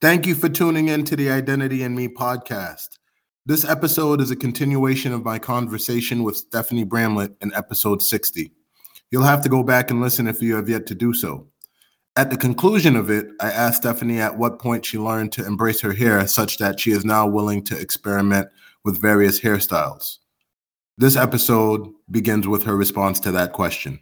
Thank 0.00 0.24
you 0.26 0.34
for 0.34 0.48
tuning 0.48 0.88
in 0.88 1.04
to 1.04 1.14
the 1.14 1.28
Identity 1.28 1.82
and 1.82 1.94
Me 1.94 2.08
podcast. 2.08 2.96
This 3.44 3.66
episode 3.66 4.22
is 4.22 4.30
a 4.30 4.36
continuation 4.36 5.12
of 5.12 5.26
my 5.26 5.38
conversation 5.38 6.22
with 6.22 6.38
Stephanie 6.38 6.84
Bramlett 6.84 7.32
in 7.42 7.52
episode 7.52 8.02
60. 8.02 8.50
You'll 9.10 9.24
have 9.24 9.42
to 9.42 9.50
go 9.50 9.62
back 9.62 9.90
and 9.90 10.00
listen 10.00 10.26
if 10.26 10.40
you 10.40 10.54
have 10.54 10.70
yet 10.70 10.86
to 10.86 10.94
do 10.94 11.12
so. 11.12 11.46
At 12.16 12.30
the 12.30 12.38
conclusion 12.38 12.96
of 12.96 13.10
it, 13.10 13.26
I 13.40 13.50
asked 13.50 13.82
Stephanie 13.82 14.20
at 14.20 14.38
what 14.38 14.58
point 14.58 14.86
she 14.86 14.96
learned 14.96 15.32
to 15.32 15.44
embrace 15.44 15.82
her 15.82 15.92
hair 15.92 16.26
such 16.26 16.56
that 16.56 16.80
she 16.80 16.92
is 16.92 17.04
now 17.04 17.26
willing 17.26 17.62
to 17.64 17.78
experiment 17.78 18.48
with 18.86 19.02
various 19.02 19.38
hairstyles. 19.38 20.16
This 20.96 21.14
episode 21.14 21.86
begins 22.10 22.48
with 22.48 22.62
her 22.62 22.74
response 22.74 23.20
to 23.20 23.32
that 23.32 23.52
question. 23.52 24.00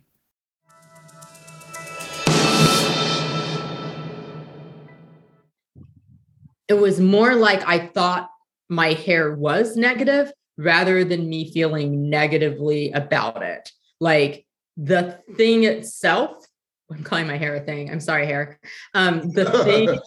It 6.68 6.74
was 6.74 7.00
more 7.00 7.34
like 7.34 7.66
I 7.66 7.86
thought 7.86 8.30
my 8.68 8.92
hair 8.92 9.34
was 9.34 9.76
negative 9.76 10.32
rather 10.56 11.04
than 11.04 11.28
me 11.28 11.50
feeling 11.50 12.10
negatively 12.10 12.90
about 12.92 13.42
it. 13.42 13.70
Like 14.00 14.44
the 14.76 15.18
thing 15.36 15.64
itself, 15.64 16.44
I'm 16.90 17.04
calling 17.04 17.26
my 17.26 17.36
hair 17.36 17.54
a 17.56 17.60
thing. 17.60 17.90
I'm 17.90 18.00
sorry, 18.00 18.26
hair. 18.26 18.58
Um, 18.94 19.30
the 19.32 19.44
thing, 19.64 19.86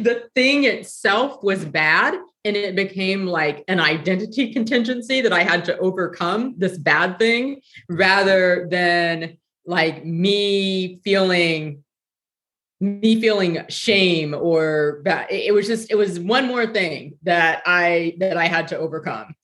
the 0.00 0.28
thing 0.34 0.64
itself 0.64 1.42
was 1.42 1.64
bad, 1.64 2.14
and 2.44 2.56
it 2.56 2.74
became 2.74 3.26
like 3.26 3.64
an 3.68 3.78
identity 3.80 4.52
contingency 4.52 5.20
that 5.20 5.32
I 5.32 5.42
had 5.42 5.64
to 5.66 5.78
overcome 5.78 6.54
this 6.56 6.78
bad 6.78 7.18
thing, 7.18 7.60
rather 7.88 8.66
than 8.70 9.36
like 9.66 10.04
me 10.04 11.00
feeling 11.04 11.84
me 12.80 13.20
feeling 13.20 13.62
shame 13.68 14.34
or 14.34 15.00
bad. 15.04 15.26
It 15.30 15.52
was 15.52 15.66
just 15.66 15.90
it 15.90 15.96
was 15.96 16.18
one 16.18 16.46
more 16.46 16.66
thing 16.66 17.18
that 17.22 17.62
I 17.66 18.16
that 18.18 18.36
I 18.36 18.46
had 18.46 18.68
to 18.68 18.78
overcome. 18.78 19.34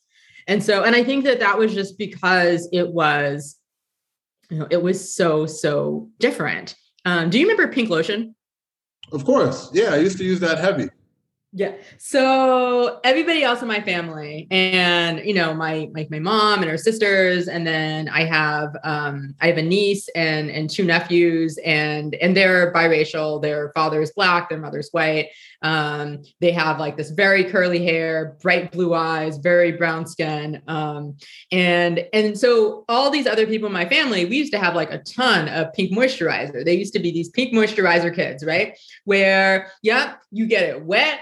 And 0.47 0.63
so 0.63 0.85
and 0.85 0.97
I 0.97 1.05
think 1.05 1.25
that 1.25 1.41
that 1.41 1.59
was 1.59 1.75
just 1.75 1.99
because 1.99 2.69
it 2.73 2.89
was 2.89 3.57
you 4.51 4.59
know 4.59 4.67
it 4.71 4.83
was 4.83 5.15
so 5.15 5.47
so 5.47 6.09
different. 6.19 6.75
Um, 7.05 7.31
do 7.31 7.39
you 7.39 7.47
remember 7.47 7.73
Pink 7.73 7.91
Lotion? 7.91 8.35
Of 9.13 9.25
course. 9.25 9.71
Yeah, 9.73 9.91
I 9.91 9.99
used 9.99 10.19
to 10.19 10.25
use 10.25 10.41
that 10.41 10.59
heavy. 10.59 10.89
Yeah. 11.57 11.73
So 11.97 13.01
everybody 13.03 13.43
else 13.43 13.63
in 13.63 13.69
my 13.69 13.81
family, 13.81 14.47
and 14.51 15.25
you 15.25 15.33
know, 15.33 15.55
my 15.55 15.89
like 15.95 16.11
my 16.11 16.19
mom 16.19 16.61
and 16.61 16.71
her 16.71 16.77
sisters, 16.77 17.49
and 17.49 17.67
then 17.67 18.11
I 18.11 18.27
have 18.27 18.77
um 18.85 19.35
I 19.41 19.47
have 19.47 19.57
a 19.57 19.63
niece 19.63 20.07
and 20.15 20.51
and 20.51 20.69
two 20.69 20.85
nephews, 20.85 21.59
and 21.65 22.15
and 22.17 22.37
they're 22.37 22.75
biracial. 22.75 23.41
Their 23.41 23.73
father 23.75 24.03
is 24.03 24.13
black, 24.13 24.51
their 24.51 24.59
mother's 24.59 24.91
white. 24.91 25.31
Um, 25.63 26.25
they 26.43 26.53
have 26.53 26.79
like 26.79 26.99
this 26.99 27.09
very 27.09 27.45
curly 27.45 27.83
hair, 27.83 28.37
bright 28.43 28.71
blue 28.71 28.93
eyes, 28.93 29.39
very 29.39 29.73
brown 29.73 30.07
skin. 30.07 30.61
Um, 30.69 31.17
and 31.53 32.05
and 32.13 32.39
so 32.39 32.85
all 32.87 33.11
these 33.11 33.27
other 33.27 33.47
people 33.47 33.69
in 33.69 33.73
my 33.73 33.89
family, 33.89 34.27
we 34.27 34.37
used 34.37 34.53
to 34.53 34.59
have 34.59 34.75
like 34.75 34.93
a 34.93 34.99
ton 34.99 35.49
of 35.49 35.73
pink 35.73 35.91
moisturizer. 35.93 36.67
They 36.67 36.75
used 36.75 36.93
to 36.93 36.99
be 36.99 37.13
these 37.13 37.31
pink 37.31 37.55
moisturizer 37.55 38.15
kids, 38.15 38.45
right? 38.45 38.77
Where, 39.05 39.73
yep, 39.83 40.21
you 40.31 40.47
get 40.47 40.65
it 40.65 40.85
wet 40.85 41.21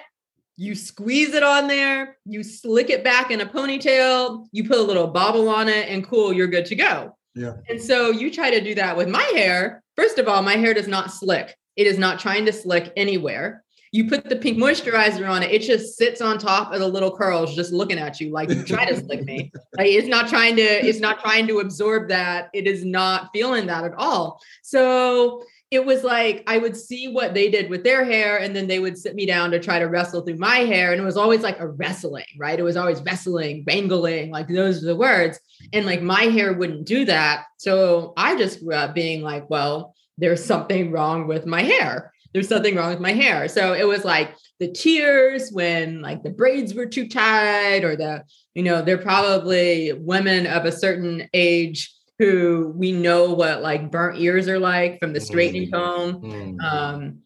you 0.57 0.75
squeeze 0.75 1.35
it 1.35 1.43
on 1.43 1.67
there, 1.67 2.17
you 2.25 2.43
slick 2.43 2.91
it 2.91 3.03
back 3.03 3.31
in 3.31 3.41
a 3.41 3.47
ponytail, 3.47 4.47
you 4.53 4.69
put 4.69 4.79
a 4.79 4.83
little 4.83 5.09
bobble 5.09 5.49
on 5.49 5.69
it, 5.69 5.89
and 5.89 6.07
cool, 6.07 6.33
you're 6.33 6.47
good 6.47 6.67
to 6.67 6.77
go. 6.77 7.17
Yeah. 7.35 7.55
And 7.69 7.83
so 7.83 8.11
you 8.11 8.31
try 8.31 8.51
to 8.51 8.61
do 8.61 8.75
that 8.77 8.97
with 8.97 9.09
my 9.09 9.25
hair. 9.35 9.83
First 9.97 10.19
of 10.19 10.29
all, 10.29 10.43
my 10.43 10.55
hair 10.55 10.73
does 10.73 10.87
not 10.87 11.11
slick. 11.11 11.57
It 11.77 11.87
is 11.87 11.99
not 11.99 12.21
trying 12.21 12.47
to 12.47 12.53
slick 12.53 12.93
anywhere. 12.97 13.65
You 13.91 14.09
put 14.09 14.29
the 14.29 14.37
pink 14.37 14.59
moisturizer 14.59 15.29
on 15.29 15.45
it, 15.45 15.53
it 15.53 15.63
just 15.63 15.97
sits 15.97 16.21
on 16.21 16.39
top 16.39 16.73
of 16.73 16.81
the 16.81 16.89
little 16.89 17.17
curls, 17.17 17.55
just 17.55 17.73
looking 17.73 17.99
at 17.99 18.21
you 18.21 18.33
like 18.33 18.51
you 18.51 18.65
try 18.65 18.85
to 18.85 18.97
slick 18.97 19.25
me. 19.25 19.53
Like 19.77 19.89
it's 19.89 20.09
not 20.09 20.29
trying 20.29 20.55
to, 20.57 20.63
it's 20.63 21.01
not 21.01 21.21
trying 21.21 21.49
to 21.49 21.59
absorb 21.59 22.09
that. 22.09 22.49
It 22.53 22.67
is 22.69 22.85
not 22.85 23.31
feeling 23.33 23.67
that 23.67 23.85
at 23.85 23.95
all. 23.95 24.41
So 24.63 25.43
it 25.71 25.85
was 25.85 26.05
like 26.05 26.45
I 26.47 26.59
would 26.59 26.77
see 26.77 27.09
what 27.09 27.35
they 27.35 27.51
did 27.51 27.69
with 27.69 27.85
their 27.85 28.05
hair, 28.05 28.39
and 28.39 28.55
then 28.55 28.67
they 28.67 28.79
would 28.79 28.97
sit 28.97 29.15
me 29.15 29.27
down 29.27 29.51
to 29.51 29.59
try 29.59 29.79
to 29.79 29.87
wrestle 29.87 30.23
through 30.23 30.37
my 30.37 30.59
hair. 30.59 30.93
And 30.93 31.01
it 31.01 31.05
was 31.05 31.17
always 31.17 31.41
like 31.41 31.59
a 31.59 31.69
wrestling, 31.69 32.27
right? 32.39 32.59
It 32.59 32.63
was 32.63 32.77
always 32.77 33.03
wrestling, 33.03 33.65
wrangling, 33.67 34.31
like 34.31 34.49
those 34.49 34.83
are 34.83 34.87
the 34.87 34.97
words. 34.97 35.41
And 35.73 35.87
like 35.87 36.03
my 36.03 36.25
hair 36.25 36.53
wouldn't 36.53 36.87
do 36.87 37.05
that. 37.07 37.45
So 37.59 38.13
I 38.17 38.37
just 38.37 38.63
grew 38.63 38.75
up 38.75 38.95
being 38.95 39.23
like, 39.23 39.49
well, 39.51 39.95
there's 40.19 40.45
something 40.45 40.93
wrong 40.93 41.27
with 41.27 41.47
my 41.47 41.63
hair. 41.63 42.13
There's 42.33 42.49
something 42.49 42.75
wrong 42.75 42.91
with 42.91 43.01
my 43.01 43.13
hair. 43.13 43.49
So 43.49 43.75
it 43.75 43.87
was 43.87 44.05
like 44.05 44.35
the 44.59 44.71
tears 44.71 45.51
when 45.51 46.03
like 46.03 46.23
the 46.23 46.31
braids 46.31 46.75
were 46.75 46.87
too 46.87 47.09
tight, 47.09 47.85
or 47.85 47.97
the, 47.97 48.25
you 48.55 48.63
know, 48.63 48.83
they're 48.83 48.99
probably 48.99 49.93
women 49.93 50.47
of 50.47 50.65
a 50.65 50.73
certain 50.73 51.29
age 51.33 51.94
who 52.19 52.73
we 52.77 52.93
know 52.93 53.33
what 53.33 53.63
like 53.63 53.91
burnt 53.91 54.19
ears 54.21 54.49
are 54.49 54.59
like 54.59 55.01
from 55.01 55.13
the 55.13 55.21
straightening 55.21 55.71
comb. 55.71 56.21
Mm-hmm. 56.21 56.61
Um, 56.61 57.19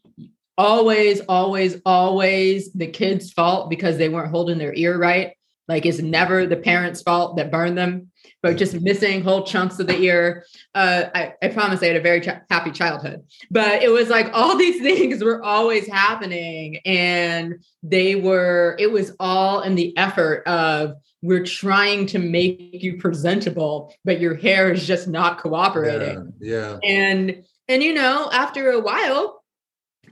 always, 0.56 1.20
always, 1.28 1.80
always 1.84 2.72
the 2.72 2.86
kid's 2.86 3.32
fault 3.32 3.70
because 3.70 3.96
they 3.96 4.08
weren't 4.08 4.30
holding 4.30 4.58
their 4.58 4.74
ear 4.74 4.98
right. 4.98 5.34
Like 5.68 5.84
it's 5.84 6.00
never 6.00 6.46
the 6.46 6.56
parents' 6.56 7.02
fault 7.02 7.36
that 7.36 7.50
burned 7.50 7.76
them, 7.76 8.10
but 8.42 8.56
just 8.56 8.80
missing 8.80 9.22
whole 9.22 9.44
chunks 9.44 9.78
of 9.78 9.86
the 9.86 9.98
ear. 9.98 10.44
Uh, 10.74 11.04
I, 11.14 11.34
I 11.42 11.48
promise 11.48 11.82
I 11.82 11.86
had 11.86 11.96
a 11.96 12.00
very 12.00 12.20
ch- 12.20 12.28
happy 12.50 12.70
childhood, 12.70 13.24
but 13.50 13.82
it 13.82 13.90
was 13.90 14.08
like 14.08 14.30
all 14.32 14.56
these 14.56 14.80
things 14.82 15.22
were 15.22 15.42
always 15.42 15.86
happening, 15.86 16.78
and 16.84 17.56
they 17.82 18.14
were. 18.14 18.76
It 18.78 18.90
was 18.90 19.12
all 19.18 19.62
in 19.62 19.74
the 19.74 19.96
effort 19.96 20.46
of 20.46 20.94
we're 21.22 21.44
trying 21.44 22.06
to 22.06 22.18
make 22.18 22.70
you 22.72 22.96
presentable 22.98 23.92
but 24.04 24.20
your 24.20 24.36
hair 24.36 24.72
is 24.72 24.86
just 24.86 25.08
not 25.08 25.38
cooperating 25.38 26.32
yeah, 26.40 26.78
yeah. 26.82 26.88
and 26.88 27.44
and 27.66 27.82
you 27.82 27.92
know 27.92 28.28
after 28.32 28.70
a 28.70 28.80
while 28.80 29.42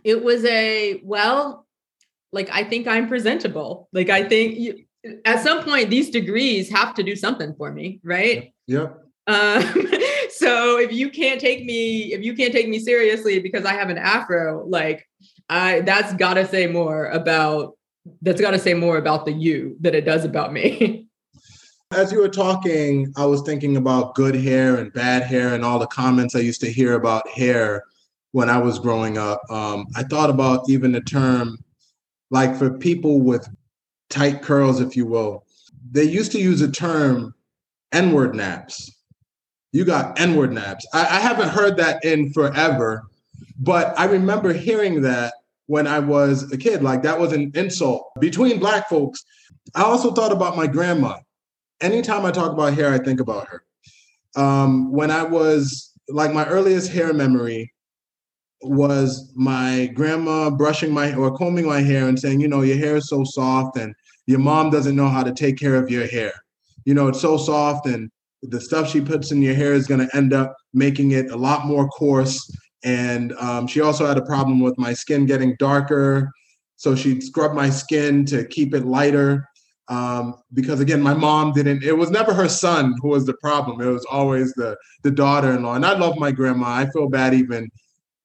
it 0.05 0.23
was 0.23 0.45
a 0.45 1.01
well 1.05 1.67
like 2.33 2.49
i 2.53 2.65
think 2.65 2.87
i'm 2.87 3.09
presentable 3.09 3.89
like 3.93 4.11
i 4.11 4.25
think 4.25 4.59
you, 4.59 4.85
at 5.25 5.43
some 5.43 5.63
point 5.63 5.91
these 5.91 6.11
degrees 6.11 6.71
have 6.71 6.95
to 6.95 7.03
do 7.03 7.17
something 7.17 7.55
for 7.55 7.73
me 7.73 8.01
right 8.03 8.53
yep 8.67 9.03
um, 9.29 9.63
so 10.31 10.79
if 10.79 10.93
you 10.93 11.11
can't 11.11 11.41
take 11.41 11.65
me 11.65 12.13
if 12.13 12.25
you 12.25 12.35
can't 12.35 12.53
take 12.53 12.69
me 12.69 12.79
seriously 12.79 13.41
because 13.41 13.65
i 13.65 13.73
have 13.73 13.91
an 13.91 13.99
afro 13.99 14.65
like 14.67 15.07
i 15.49 15.81
that's 15.81 16.15
got 16.15 16.35
to 16.35 16.47
say 16.47 16.67
more 16.67 17.07
about 17.07 17.77
that's 18.23 18.41
got 18.41 18.53
to 18.53 18.59
say 18.59 18.75
more 18.75 18.99
about 18.99 19.25
the 19.25 19.33
you 19.33 19.77
than 19.81 19.95
it 19.95 20.05
does 20.05 20.25
about 20.25 20.53
me. 20.53 21.09
As 21.93 22.11
you 22.11 22.21
were 22.21 22.29
talking, 22.29 23.13
I 23.17 23.27
was 23.27 23.43
thinking 23.43 23.77
about 23.77 24.17
good 24.17 24.35
hair 24.35 24.77
and 24.77 24.93
bad 24.93 25.23
hair 25.23 25.55
and 25.55 25.65
all 25.65 25.79
the 25.79 25.87
comments 25.87 26.35
I 26.35 26.41
used 26.41 26.61
to 26.63 26.73
hear 26.73 26.95
about 26.95 27.29
hair 27.29 27.85
when 28.33 28.51
I 28.51 28.59
was 28.59 28.81
growing 28.81 29.19
up. 29.19 29.41
Um, 29.51 29.87
I 29.95 30.03
thought 30.03 30.29
about 30.29 30.69
even 30.69 30.91
the 30.91 31.01
term, 31.01 31.59
like 32.31 32.57
for 32.57 32.77
people 32.77 33.21
with 33.21 33.49
tight 34.11 34.43
curls, 34.43 34.81
if 34.81 34.97
you 34.97 35.07
will, 35.07 35.45
they 35.91 36.05
used 36.05 36.33
to 36.33 36.41
use 36.41 36.61
the 36.61 36.71
term 36.71 37.35
N 37.93 38.13
word 38.13 38.35
naps. 38.35 38.91
You 39.73 39.85
got 39.85 40.19
N 40.19 40.37
word 40.37 40.53
naps. 40.53 40.87
I, 40.93 41.01
I 41.01 41.21
haven't 41.21 41.51
heard 41.51 41.77
that 41.77 42.05
in 42.05 42.33
forever, 42.33 43.05
but 43.59 43.99
I 43.99 44.05
remember 44.07 44.53
hearing 44.53 45.03
that 45.03 45.35
when 45.67 45.87
I 45.87 45.99
was 45.99 46.51
a 46.53 46.57
kid. 46.57 46.83
Like 46.83 47.03
that 47.03 47.19
was 47.19 47.33
an 47.33 47.53
insult 47.55 48.11
between 48.21 48.59
black 48.59 48.89
folks. 48.89 49.25
I 49.75 49.83
also 49.83 50.13
thought 50.13 50.33
about 50.33 50.57
my 50.57 50.67
grandma. 50.67 51.19
Anytime 51.81 52.25
I 52.25 52.31
talk 52.31 52.53
about 52.53 52.75
hair, 52.75 52.93
I 52.93 52.99
think 52.99 53.21
about 53.21 53.49
her. 53.49 53.63
Um, 54.37 54.93
when 54.93 55.11
I 55.11 55.23
was 55.23 55.93
like 56.09 56.33
my 56.33 56.47
earliest 56.47 56.93
hair 56.93 57.13
memory 57.13 57.73
was 58.63 59.33
my 59.35 59.91
grandma 59.95 60.51
brushing 60.51 60.93
my 60.93 61.15
or 61.15 61.37
combing 61.37 61.67
my 61.67 61.81
hair 61.81 62.09
and 62.09 62.19
saying, 62.19 62.41
you 62.41 62.49
know, 62.49 62.63
your 62.63 62.79
hair 62.79 62.97
is 62.97 63.09
so 63.09 63.25
soft 63.25 63.77
and 63.77 63.95
your 64.27 64.39
mom 64.39 64.71
doesn't 64.71 64.97
know 64.97 65.09
how 65.09 65.23
to 65.23 65.33
take 65.33 65.59
care 65.59 65.77
of 65.77 65.91
your 65.91 66.07
hair. 66.07 66.33
You 66.85 66.95
know, 66.95 67.09
it's 67.09 67.21
so 67.21 67.37
soft 67.37 67.87
and 67.87 68.11
the 68.43 68.61
stuff 68.61 68.91
she 68.91 69.01
puts 69.01 69.31
in 69.33 69.43
your 69.43 69.55
hair 69.55 69.73
is 69.73 69.87
going 69.87 70.07
to 70.07 70.17
end 70.17 70.33
up 70.33 70.57
making 70.73 71.13
it 71.13 71.31
a 71.31 71.37
lot 71.37 71.67
more 71.67 71.89
coarse 71.89 72.51
and 72.87 73.33
um, 73.41 73.67
she 73.67 73.81
also 73.81 74.07
had 74.07 74.17
a 74.17 74.25
problem 74.25 74.61
with 74.61 74.79
my 74.79 74.93
skin 74.93 75.27
getting 75.27 75.57
darker. 75.59 76.31
So 76.77 76.95
she'd 76.95 77.23
scrub 77.23 77.53
my 77.53 77.69
skin 77.69 78.25
to 78.27 78.47
keep 78.47 78.75
it 78.75 78.85
lighter. 78.85 79.49
Um, 79.89 80.37
because 80.53 80.81
again, 80.81 81.03
my 81.03 81.15
mom 81.15 81.53
didn't, 81.53 81.83
it 81.83 81.97
was 81.97 82.11
never 82.11 82.33
her 82.33 82.49
son 82.49 82.95
who 83.01 83.09
was 83.09 83.27
the 83.27 83.35
problem. 83.43 83.81
It 83.81 83.91
was 83.91 84.05
always 84.05 84.53
the, 84.55 84.77
the 85.03 85.11
daughter-in-law. 85.11 85.75
And 85.75 85.85
I 85.85 85.99
love 85.99 86.17
my 86.19 86.31
grandma. 86.31 86.69
I 86.69 86.87
feel 86.91 87.09
bad 87.09 87.35
even 87.35 87.69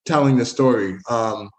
telling 0.06 0.38
the 0.38 0.46
story 0.46 0.98
um, 1.10 1.50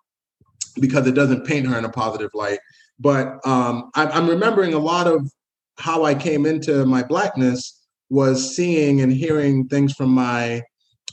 because 0.80 1.06
it 1.06 1.14
doesn't 1.14 1.46
paint 1.46 1.66
her 1.66 1.78
in 1.78 1.84
a 1.84 1.90
positive 1.90 2.30
light. 2.34 2.58
But 2.98 3.44
um, 3.46 3.90
I, 3.94 4.06
I'm 4.06 4.28
remembering 4.28 4.74
a 4.74 4.78
lot 4.78 5.06
of 5.06 5.30
how 5.78 6.04
I 6.04 6.14
came 6.14 6.46
into 6.46 6.84
my 6.84 7.02
blackness 7.02 7.80
was 8.10 8.54
seeing 8.54 9.00
and 9.00 9.12
hearing 9.12 9.66
things 9.68 9.92
from 9.94 10.10
my 10.10 10.62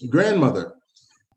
grandmother 0.10 0.74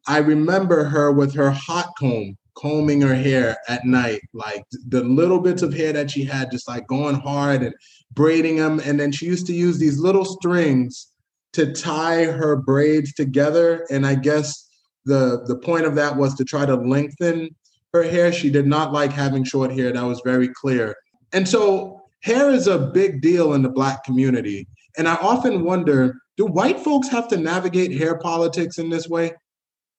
I 0.07 0.19
remember 0.19 0.85
her 0.85 1.13
with 1.13 1.35
her 1.35 1.51
hot 1.51 1.91
comb 1.99 2.37
combing 2.55 3.01
her 3.01 3.15
hair 3.15 3.57
at 3.69 3.85
night, 3.85 4.21
like 4.35 4.63
the 4.89 5.03
little 5.03 5.41
bits 5.41 5.63
of 5.63 5.73
hair 5.73 5.93
that 5.93 6.11
she 6.11 6.25
had, 6.25 6.51
just 6.51 6.69
like 6.69 6.87
going 6.87 7.15
hard 7.15 7.63
and 7.63 7.75
braiding 8.13 8.57
them. 8.57 8.81
And 8.85 9.01
then 9.01 9.11
she 9.11 9.27
used 9.27 9.47
to 9.47 9.55
use 9.55 9.79
these 9.79 9.99
little 9.99 10.25
strings 10.25 11.09
to 11.55 11.73
tie 11.73 12.25
her 12.25 12.57
braids 12.57 13.15
together. 13.15 13.87
And 13.91 14.07
I 14.07 14.17
guess 14.17 14.69
the 15.05 15.43
the 15.47 15.57
point 15.57 15.87
of 15.87 15.95
that 15.97 16.17
was 16.17 16.35
to 16.37 16.45
try 16.45 16.67
to 16.67 16.75
lengthen 16.75 17.55
her 17.93 18.03
hair. 18.03 18.33
She 18.33 18.51
did 18.51 18.67
not 18.67 18.93
like 18.93 19.13
having 19.13 19.45
short 19.45 19.73
hair. 19.73 19.93
That 19.93 20.05
was 20.05 20.21
very 20.25 20.49
clear. 20.49 20.97
And 21.33 21.49
so 21.49 22.03
hair 22.21 22.51
is 22.51 22.67
a 22.67 22.79
big 22.79 23.21
deal 23.21 23.55
in 23.55 23.63
the 23.63 23.69
black 23.69 24.05
community. 24.05 24.67
And 24.97 25.09
I 25.09 25.15
often 25.17 25.65
wonder, 25.65 26.15
do 26.37 26.47
white 26.47 26.81
folks 26.81 27.09
have 27.09 27.29
to 27.29 27.37
navigate 27.37 27.93
hair 27.93 28.19
politics 28.19 28.79
in 28.79 28.91
this 28.91 29.09
way? 29.09 29.33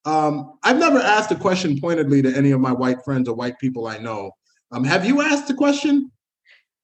Um, 0.04 0.58
I've 0.62 0.78
never 0.78 0.98
asked 0.98 1.30
a 1.30 1.36
question 1.36 1.80
pointedly 1.80 2.22
to 2.22 2.36
any 2.36 2.50
of 2.50 2.60
my 2.60 2.72
white 2.72 3.04
friends 3.04 3.28
or 3.28 3.34
white 3.34 3.58
people 3.58 3.86
I 3.86 3.98
know. 3.98 4.32
Um, 4.70 4.84
have 4.84 5.06
you 5.06 5.22
asked 5.22 5.48
the 5.48 5.54
question? 5.54 6.10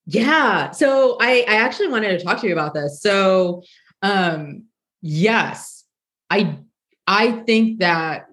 Yeah. 0.07 0.71
So 0.71 1.19
I, 1.21 1.45
I 1.49 1.55
actually 1.55 1.89
wanted 1.89 2.19
to 2.19 2.25
talk 2.25 2.41
to 2.41 2.47
you 2.47 2.53
about 2.53 2.75
this. 2.75 3.01
So 3.01 3.63
um, 4.03 4.65
yes, 5.03 5.85
I 6.31 6.59
I 7.07 7.33
think 7.33 7.81
that 7.81 8.27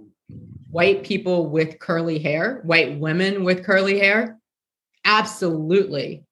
white 0.70 1.04
people 1.04 1.48
with 1.48 1.80
curly 1.80 2.20
hair, 2.20 2.62
white 2.64 3.00
women 3.00 3.44
with 3.44 3.64
curly 3.64 4.00
hair, 4.00 4.38
absolutely. 5.06 6.24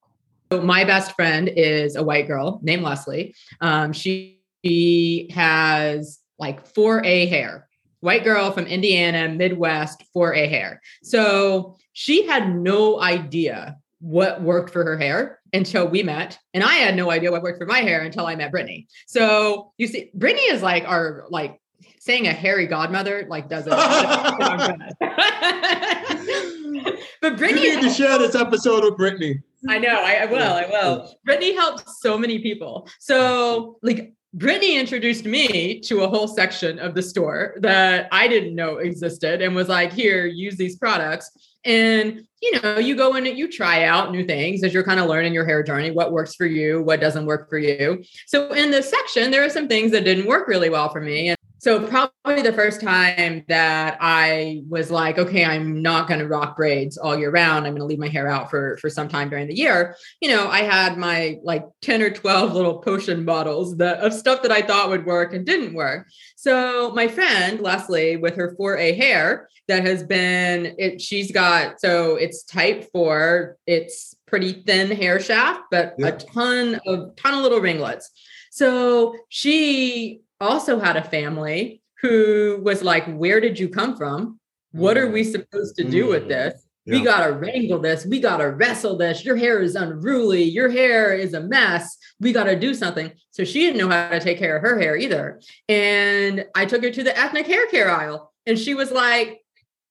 So 0.51 0.61
my 0.61 0.83
best 0.83 1.13
friend 1.13 1.49
is 1.49 1.95
a 1.95 2.03
white 2.03 2.27
girl 2.27 2.59
named 2.61 2.83
Leslie. 2.83 3.33
Um, 3.61 3.93
she, 3.93 4.41
she 4.63 5.29
has 5.33 6.19
like 6.37 6.71
4A 6.73 7.29
hair, 7.29 7.67
white 8.01 8.23
girl 8.23 8.51
from 8.51 8.65
Indiana, 8.65 9.29
Midwest, 9.29 10.03
4A 10.15 10.49
hair. 10.49 10.81
So 11.03 11.77
she 11.93 12.27
had 12.27 12.53
no 12.53 13.01
idea 13.01 13.77
what 13.99 14.41
worked 14.41 14.71
for 14.71 14.83
her 14.83 14.97
hair 14.97 15.39
until 15.53 15.87
we 15.87 16.03
met. 16.03 16.37
And 16.53 16.63
I 16.63 16.75
had 16.75 16.95
no 16.95 17.09
idea 17.09 17.31
what 17.31 17.41
worked 17.41 17.59
for 17.59 17.65
my 17.65 17.79
hair 17.79 18.01
until 18.01 18.27
I 18.27 18.35
met 18.35 18.51
Brittany. 18.51 18.87
So 19.07 19.73
you 19.77 19.87
see, 19.87 20.11
Brittany 20.13 20.43
is 20.43 20.61
like 20.61 20.83
our 20.87 21.25
like 21.29 21.59
saying 21.99 22.27
a 22.27 22.33
hairy 22.33 22.67
godmother 22.67 23.25
like 23.29 23.49
doesn't. 23.49 23.71
but 27.21 27.37
Brittany 27.37 27.63
you 27.63 27.75
need 27.75 27.83
to 27.83 27.89
share 27.89 28.19
this 28.19 28.35
episode 28.35 28.83
with 28.83 28.97
Brittany. 28.97 29.41
I 29.67 29.79
know, 29.79 29.99
I, 29.99 30.21
I 30.21 30.25
will, 30.25 30.53
I 30.53 30.65
will. 30.69 31.15
Brittany 31.25 31.55
helped 31.55 31.89
so 31.89 32.17
many 32.17 32.39
people. 32.39 32.87
So 32.99 33.77
like 33.81 34.13
Brittany 34.33 34.77
introduced 34.77 35.25
me 35.25 35.79
to 35.79 36.03
a 36.03 36.09
whole 36.09 36.27
section 36.27 36.77
of 36.77 36.93
the 36.93 37.01
store 37.01 37.55
that 37.61 38.07
I 38.11 38.27
didn't 38.27 38.53
know 38.53 38.77
existed 38.77 39.41
and 39.41 39.55
was 39.55 39.69
like, 39.69 39.93
here, 39.93 40.25
use 40.25 40.57
these 40.57 40.77
products. 40.77 41.31
And 41.63 42.21
you 42.41 42.61
know, 42.61 42.77
you 42.77 42.95
go 42.95 43.15
in 43.15 43.25
and 43.25 43.37
you 43.37 43.51
try 43.51 43.85
out 43.85 44.11
new 44.11 44.23
things 44.23 44.63
as 44.63 44.73
you're 44.73 44.83
kind 44.83 44.99
of 44.99 45.07
learning 45.07 45.33
your 45.33 45.45
hair 45.45 45.63
journey, 45.63 45.89
what 45.89 46.11
works 46.11 46.35
for 46.35 46.45
you, 46.45 46.83
what 46.83 46.99
doesn't 46.99 47.25
work 47.25 47.49
for 47.49 47.57
you. 47.57 48.03
So 48.27 48.53
in 48.53 48.69
this 48.69 48.89
section, 48.89 49.31
there 49.31 49.43
are 49.43 49.49
some 49.49 49.67
things 49.67 49.91
that 49.93 50.03
didn't 50.03 50.27
work 50.27 50.47
really 50.47 50.69
well 50.69 50.89
for 50.89 51.01
me. 51.01 51.29
And 51.29 51.37
so 51.57 51.87
probably 51.87 52.41
the 52.41 52.53
first 52.53 52.81
time 52.81 53.43
that 53.47 53.97
I 54.01 54.63
was 54.67 54.91
like, 54.91 55.17
okay, 55.17 55.45
I'm 55.45 55.81
not 55.81 56.07
going 56.07 56.19
to 56.19 56.27
rock 56.27 56.57
braids 56.57 56.97
all 56.97 57.17
year 57.17 57.31
round. 57.31 57.65
I'm 57.65 57.73
going 57.73 57.81
to 57.81 57.85
leave 57.85 57.99
my 57.99 58.07
hair 58.07 58.27
out 58.27 58.49
for 58.49 58.77
for 58.77 58.89
some 58.89 59.07
time 59.07 59.29
during 59.29 59.47
the 59.47 59.55
year. 59.55 59.95
You 60.21 60.29
know, 60.29 60.47
I 60.47 60.59
had 60.59 60.97
my 60.97 61.39
like 61.43 61.65
10 61.81 62.01
or 62.01 62.09
12 62.09 62.53
little 62.53 62.79
potion 62.79 63.25
bottles 63.25 63.77
that 63.77 63.99
of 63.99 64.13
stuff 64.13 64.41
that 64.43 64.51
I 64.51 64.61
thought 64.61 64.89
would 64.89 65.05
work 65.05 65.33
and 65.33 65.45
didn't 65.45 65.73
work. 65.73 66.07
So 66.35 66.91
my 66.91 67.07
friend 67.07 67.59
Leslie 67.61 68.17
with 68.17 68.35
her 68.35 68.55
4A 68.59 68.95
hair 68.97 69.49
that 69.67 69.85
has 69.85 70.03
been 70.03 70.75
it 70.77 71.01
she's 71.01 71.31
got 71.31 71.79
so 71.79 72.15
it's 72.15 72.43
type 72.43 72.87
4, 72.91 73.57
it's 73.65 74.15
pretty 74.27 74.53
thin 74.53 74.91
hair 74.91 75.19
shaft 75.19 75.61
but 75.71 75.95
a 76.03 76.11
ton 76.11 76.79
of 76.85 77.15
ton 77.15 77.33
of 77.33 77.41
little 77.41 77.59
ringlets. 77.59 78.11
So 78.51 79.15
she 79.29 80.21
also 80.39 80.79
had 80.79 80.97
a 80.97 81.03
family 81.03 81.81
who 82.01 82.61
was 82.63 82.83
like, 82.83 83.05
Where 83.07 83.39
did 83.39 83.59
you 83.59 83.69
come 83.69 83.97
from? 83.97 84.39
What 84.71 84.97
are 84.97 85.09
we 85.09 85.23
mm. 85.23 85.31
supposed 85.31 85.75
to 85.77 85.83
do 85.83 86.07
with 86.07 86.25
mm. 86.25 86.29
this? 86.29 86.65
Yeah. 86.85 86.99
We 86.99 87.03
got 87.03 87.25
to 87.25 87.33
wrangle 87.33 87.79
this. 87.79 88.05
We 88.05 88.19
got 88.19 88.37
to 88.37 88.51
wrestle 88.51 88.97
this. 88.97 89.25
Your 89.25 89.35
hair 89.35 89.61
is 89.61 89.75
unruly. 89.75 90.43
Your 90.43 90.69
hair 90.69 91.13
is 91.15 91.33
a 91.33 91.41
mess. 91.41 91.97
We 92.19 92.31
got 92.31 92.43
to 92.43 92.59
do 92.59 92.75
something. 92.75 93.11
So 93.31 93.43
she 93.43 93.61
didn't 93.61 93.79
know 93.79 93.89
how 93.89 94.09
to 94.09 94.19
take 94.19 94.37
care 94.37 94.57
of 94.57 94.61
her 94.61 94.79
hair 94.79 94.95
either. 94.95 95.41
And 95.67 96.45
I 96.53 96.65
took 96.65 96.83
her 96.83 96.91
to 96.91 97.03
the 97.03 97.17
ethnic 97.17 97.47
hair 97.47 97.65
care 97.67 97.89
aisle 97.89 98.31
and 98.45 98.59
she 98.59 98.75
was 98.75 98.91
like, 98.91 99.41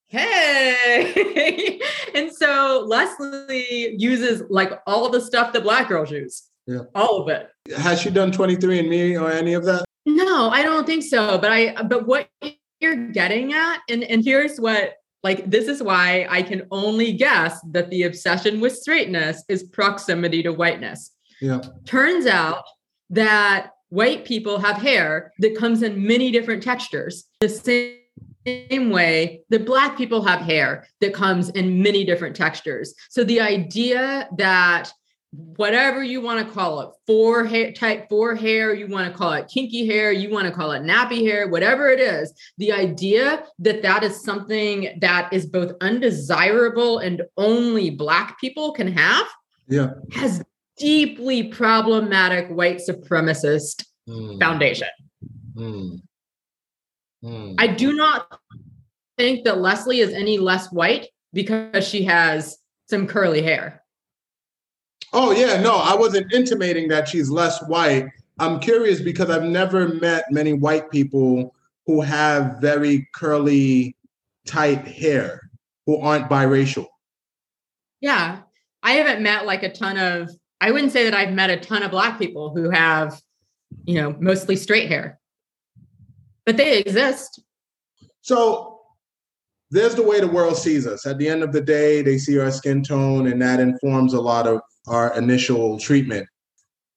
Hey. 0.07 1.81
and 2.15 2.33
so 2.33 2.85
Leslie 2.87 3.97
uses 3.99 4.45
like 4.49 4.81
all 4.87 5.09
the 5.09 5.21
stuff 5.21 5.53
that 5.53 5.65
Black 5.65 5.89
girls 5.89 6.13
use. 6.13 6.45
Yeah. 6.67 6.81
All 6.95 7.23
of 7.23 7.29
it. 7.29 7.49
Has 7.77 8.01
she 8.01 8.11
done 8.11 8.31
23andMe 8.31 9.21
or 9.21 9.33
any 9.33 9.55
of 9.55 9.65
that? 9.65 9.85
No, 10.07 10.51
I 10.51 10.63
don't 10.63 10.87
think 10.87 11.03
so. 11.03 11.39
But 11.39 11.53
I 11.53 11.83
but 11.83 12.07
what 12.07 12.29
you're 12.81 13.09
getting 13.09 13.53
at, 13.53 13.81
and, 13.89 14.05
and 14.05 14.25
here's 14.25 14.59
what 14.59 14.95
like 15.23 15.51
this 15.51 15.69
is 15.69 15.83
why 15.83 16.27
I 16.29 16.43
can 16.43 16.67
only 16.71 17.13
guess 17.13 17.61
that 17.71 17.91
the 17.91 18.03
obsession 18.03 18.61
with 18.61 18.77
straightness 18.77 19.43
is 19.49 19.63
proximity 19.63 20.43
to 20.43 20.53
whiteness. 20.53 21.13
Yeah. 21.41 21.61
Turns 21.87 22.27
out 22.27 22.65
that 23.11 23.71
white 23.89 24.25
people 24.25 24.59
have 24.59 24.77
hair 24.77 25.33
that 25.39 25.57
comes 25.57 25.83
in 25.83 26.07
many 26.07 26.31
different 26.31 26.63
textures. 26.63 27.25
The 27.41 27.49
same 27.49 27.99
same 28.47 28.91
way 28.91 29.43
that 29.51 29.65
black 29.65 29.97
people 29.97 30.23
have 30.23 30.41
hair 30.41 30.87
that 31.01 31.15
comes 31.15 31.49
in 31.51 31.83
many 31.83 32.05
different 32.05 32.37
textures. 32.37 32.95
So 33.09 33.25
the 33.25 33.41
idea 33.41 34.29
that 34.37 34.93
whatever 35.57 36.03
you 36.03 36.21
want 36.21 36.47
to 36.47 36.53
call 36.53 36.81
it 36.81 36.91
four 37.07 37.45
hair 37.45 37.73
type 37.73 38.09
four 38.09 38.35
hair 38.35 38.75
you 38.75 38.87
want 38.87 39.11
to 39.11 39.17
call 39.17 39.33
it 39.33 39.49
kinky 39.49 39.87
hair 39.87 40.13
you 40.13 40.31
want 40.31 40.47
to 40.47 40.53
call 40.53 40.73
it 40.73 40.83
nappy 40.83 41.27
hair 41.27 41.49
whatever 41.49 41.89
it 41.89 42.01
is 42.01 42.33
the 42.59 42.73
idea 42.73 43.45
that 43.59 43.83
that 43.83 44.03
is 44.03 44.23
something 44.23 44.97
that 45.01 45.33
is 45.33 45.47
both 45.47 45.73
undesirable 45.81 46.99
and 46.99 47.23
only 47.37 47.91
black 47.91 48.39
people 48.41 48.73
can 48.73 48.91
have 48.91 49.27
yeah 49.69 49.91
has 50.13 50.43
deeply 50.77 51.45
problematic 51.45 52.49
white 52.49 52.79
supremacist 52.79 53.85
mm. 54.09 54.39
foundation 54.41 54.89
mm. 55.57 56.01
Mm. 57.25 57.55
i 57.59 57.67
do 57.67 57.93
not 57.93 58.41
think 59.17 59.45
that 59.45 59.59
leslie 59.59 60.01
is 60.01 60.13
any 60.13 60.39
less 60.39 60.71
white 60.73 61.09
because 61.33 61.87
she 61.87 62.05
has 62.05 62.59
some 62.89 63.07
curly 63.07 63.43
hair 63.43 63.84
Oh 65.15 65.31
yeah, 65.31 65.61
no, 65.61 65.77
I 65.77 65.95
wasn't 65.95 66.33
intimating 66.33 66.89
that 66.89 67.09
she's 67.09 67.31
less 67.31 67.63
white. 67.69 68.09
I'm 68.41 68.59
curious 68.59 69.01
because 69.01 69.31
I've 69.31 69.45
never 69.45 69.89
met 69.89 70.25
many 70.31 70.53
white 70.53 70.91
people 70.91 71.55
who 71.87 72.01
have 72.01 72.57
very 72.61 73.09
curly, 73.15 73.97
tight 74.45 74.87
hair 74.89 75.41
who 75.87 76.01
aren't 76.01 76.29
biracial. 76.29 76.87
Yeah. 78.01 78.41
I 78.83 78.93
haven't 78.93 79.23
met 79.23 79.47
like 79.47 79.63
a 79.63 79.73
ton 79.73 79.97
of 79.97 80.31
I 80.61 80.73
wouldn't 80.73 80.93
say 80.93 81.05
that 81.05 81.15
I've 81.15 81.33
met 81.33 81.51
a 81.51 81.59
ton 81.59 81.83
of 81.83 81.91
black 81.91 82.19
people 82.19 82.55
who 82.55 82.71
have, 82.71 83.21
you 83.85 83.95
know, 83.95 84.17
mostly 84.19 84.57
straight 84.57 84.89
hair. 84.89 85.21
But 86.45 86.57
they 86.57 86.79
exist. 86.79 87.41
So 88.23 88.81
there's 89.71 89.95
the 89.95 90.03
way 90.03 90.21
the 90.21 90.27
world 90.27 90.57
sees 90.57 90.87
us. 90.87 91.07
At 91.07 91.19
the 91.19 91.29
end 91.29 91.43
of 91.43 91.53
the 91.53 91.61
day, 91.61 92.03
they 92.03 92.19
see 92.19 92.39
our 92.39 92.51
skin 92.51 92.83
tone 92.83 93.29
and 93.29 93.41
that 93.43 93.61
informs 93.61 94.15
a 94.15 94.21
lot 94.21 94.47
of 94.47 94.61
our 94.87 95.17
initial 95.17 95.79
treatment. 95.79 96.27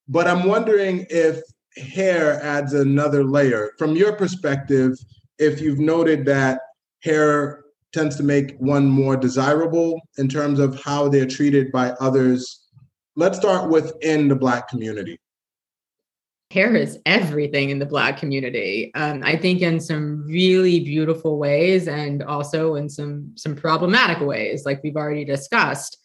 But 0.07 0.27
I'm 0.27 0.45
wondering 0.45 1.05
if 1.09 1.41
hair 1.75 2.41
adds 2.41 2.73
another 2.73 3.23
layer. 3.23 3.71
From 3.77 3.95
your 3.95 4.13
perspective, 4.13 4.97
if 5.37 5.61
you've 5.61 5.79
noted 5.79 6.25
that 6.25 6.61
hair 7.03 7.63
tends 7.93 8.15
to 8.17 8.23
make 8.23 8.55
one 8.57 8.85
more 8.85 9.15
desirable 9.15 9.99
in 10.17 10.27
terms 10.27 10.59
of 10.59 10.81
how 10.81 11.07
they're 11.07 11.25
treated 11.25 11.71
by 11.71 11.91
others, 11.99 12.67
let's 13.15 13.37
start 13.37 13.69
within 13.69 14.27
the 14.27 14.35
Black 14.35 14.67
community. 14.67 15.19
Hair 16.51 16.77
is 16.77 16.97
everything 17.05 17.71
in 17.71 17.79
the 17.79 17.85
Black 17.85 18.17
community. 18.17 18.91
Um, 18.95 19.21
I 19.23 19.35
think 19.35 19.61
in 19.61 19.81
some 19.81 20.25
really 20.25 20.79
beautiful 20.79 21.37
ways, 21.37 21.89
and 21.89 22.23
also 22.23 22.75
in 22.75 22.87
some 22.87 23.33
some 23.35 23.53
problematic 23.53 24.25
ways, 24.25 24.65
like 24.65 24.81
we've 24.81 24.95
already 24.95 25.25
discussed 25.25 25.97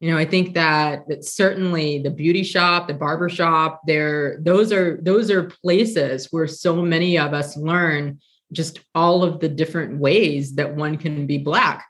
you 0.00 0.10
know 0.10 0.16
i 0.16 0.24
think 0.24 0.54
that 0.54 1.06
that 1.08 1.24
certainly 1.24 1.98
the 1.98 2.10
beauty 2.10 2.42
shop 2.42 2.88
the 2.88 2.94
barber 2.94 3.28
shop 3.28 3.82
there 3.86 4.38
those 4.42 4.72
are 4.72 4.98
those 5.02 5.30
are 5.30 5.44
places 5.44 6.28
where 6.30 6.46
so 6.46 6.82
many 6.82 7.18
of 7.18 7.34
us 7.34 7.56
learn 7.56 8.20
just 8.52 8.80
all 8.94 9.22
of 9.22 9.40
the 9.40 9.48
different 9.48 9.98
ways 9.98 10.54
that 10.54 10.74
one 10.74 10.96
can 10.96 11.26
be 11.26 11.38
black 11.38 11.86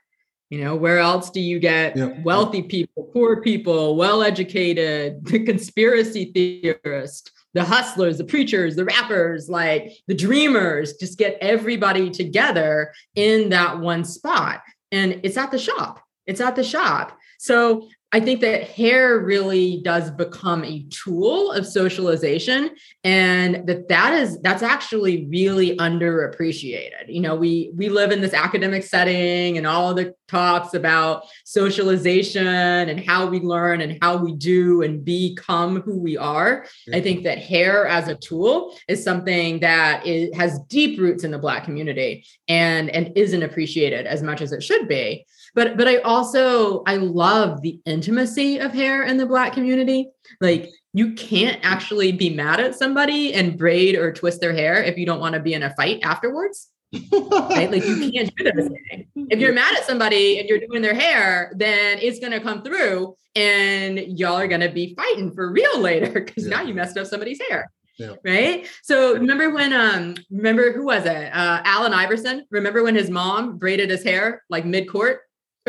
you 0.49 0.63
know 0.63 0.75
where 0.75 0.99
else 0.99 1.29
do 1.29 1.39
you 1.39 1.59
get 1.59 1.95
wealthy 2.23 2.63
people 2.63 3.03
poor 3.13 3.41
people 3.41 3.95
well 3.95 4.21
educated 4.23 5.23
the 5.25 5.43
conspiracy 5.43 6.31
theorists 6.33 7.31
the 7.53 7.63
hustlers 7.63 8.17
the 8.17 8.23
preachers 8.23 8.75
the 8.75 8.85
rappers 8.85 9.49
like 9.49 9.93
the 10.07 10.15
dreamers 10.15 10.93
just 10.93 11.17
get 11.17 11.37
everybody 11.41 12.09
together 12.09 12.91
in 13.15 13.49
that 13.49 13.79
one 13.79 14.03
spot 14.03 14.61
and 14.91 15.19
it's 15.23 15.37
at 15.37 15.51
the 15.51 15.59
shop. 15.59 16.01
It's 16.25 16.41
at 16.41 16.55
the 16.55 16.63
shop. 16.63 17.17
So 17.39 17.87
I 18.11 18.19
think 18.19 18.41
that 18.41 18.63
hair 18.63 19.19
really 19.19 19.81
does 19.83 20.09
become 20.09 20.63
a 20.63 20.83
tool 20.89 21.51
of 21.51 21.67
socialization 21.67 22.71
and 23.03 23.67
that 23.67 23.87
that 23.89 24.13
is 24.13 24.39
that's 24.41 24.63
actually 24.63 25.27
really 25.27 25.77
underappreciated. 25.77 27.07
You 27.07 27.21
know, 27.21 27.35
we 27.35 27.71
we 27.75 27.89
live 27.89 28.11
in 28.11 28.21
this 28.21 28.33
academic 28.33 28.83
setting 28.83 29.57
and 29.57 29.67
all 29.67 29.93
the 29.93 30.15
talks 30.29 30.73
about 30.73 31.23
socialization 31.45 32.45
and 32.45 33.03
how 33.05 33.27
we 33.27 33.39
learn 33.39 33.81
and 33.81 33.97
how 34.01 34.17
we 34.17 34.33
do 34.33 34.81
and 34.83 35.03
become 35.03 35.81
who 35.81 35.97
we 35.99 36.17
are. 36.17 36.65
I 36.93 37.01
think 37.01 37.23
that 37.23 37.39
hair 37.39 37.87
as 37.87 38.07
a 38.07 38.15
tool 38.15 38.75
is 38.87 39.03
something 39.03 39.59
that 39.61 40.05
is, 40.05 40.35
has 40.35 40.59
deep 40.67 40.99
roots 40.99 41.23
in 41.23 41.31
the 41.31 41.39
black 41.39 41.63
community 41.63 42.25
and 42.47 42.89
and 42.89 43.11
isn't 43.15 43.43
appreciated 43.43 44.05
as 44.05 44.21
much 44.21 44.41
as 44.41 44.51
it 44.51 44.63
should 44.63 44.87
be. 44.87 45.25
But 45.55 45.77
but 45.77 45.87
i 45.87 45.97
also 45.97 46.83
i 46.85 46.95
love 46.95 47.61
the 47.61 47.79
intimacy 47.85 48.59
of 48.59 48.71
hair 48.71 49.03
in 49.03 49.17
the 49.17 49.25
black 49.25 49.53
community. 49.53 50.09
Like 50.39 50.69
you 50.93 51.13
can't 51.13 51.59
actually 51.63 52.11
be 52.11 52.29
mad 52.29 52.59
at 52.59 52.75
somebody 52.75 53.33
and 53.33 53.57
braid 53.57 53.95
or 53.95 54.11
twist 54.11 54.41
their 54.41 54.53
hair 54.53 54.81
if 54.81 54.97
you 54.97 55.05
don't 55.05 55.19
want 55.19 55.35
to 55.35 55.41
be 55.41 55.53
in 55.53 55.63
a 55.63 55.73
fight 55.75 55.99
afterwards 56.03 56.69
right 56.93 57.71
like 57.71 57.85
you 57.85 58.11
can't 58.11 58.33
do 58.35 58.51
those 58.51 58.69
things 58.89 59.05
if 59.29 59.39
you're 59.39 59.53
mad 59.53 59.77
at 59.77 59.85
somebody 59.85 60.39
and 60.39 60.49
you're 60.49 60.59
doing 60.59 60.81
their 60.81 60.95
hair 60.95 61.53
then 61.55 61.99
it's 62.01 62.19
going 62.19 62.31
to 62.31 62.39
come 62.39 62.63
through 62.63 63.15
and 63.35 63.99
y'all 64.17 64.37
are 64.37 64.47
going 64.47 64.61
to 64.61 64.69
be 64.69 64.95
fighting 64.95 65.31
for 65.31 65.51
real 65.51 65.79
later 65.79 66.11
because 66.11 66.45
yeah. 66.45 66.55
now 66.55 66.61
you 66.61 66.73
messed 66.73 66.97
up 66.97 67.05
somebody's 67.05 67.39
hair 67.49 67.69
yeah. 67.97 68.13
Right. 68.23 68.65
So 68.81 69.15
remember 69.15 69.49
when 69.49 69.73
um 69.73 70.15
remember 70.31 70.71
who 70.71 70.85
was 70.85 71.03
it? 71.05 71.33
Uh 71.33 71.61
Allen 71.65 71.93
Iverson. 71.93 72.45
Remember 72.49 72.81
when 72.81 72.95
his 72.95 73.09
mom 73.09 73.57
braided 73.57 73.89
his 73.89 74.05
hair 74.05 74.41
like 74.49 74.63
mid-court? 74.63 75.19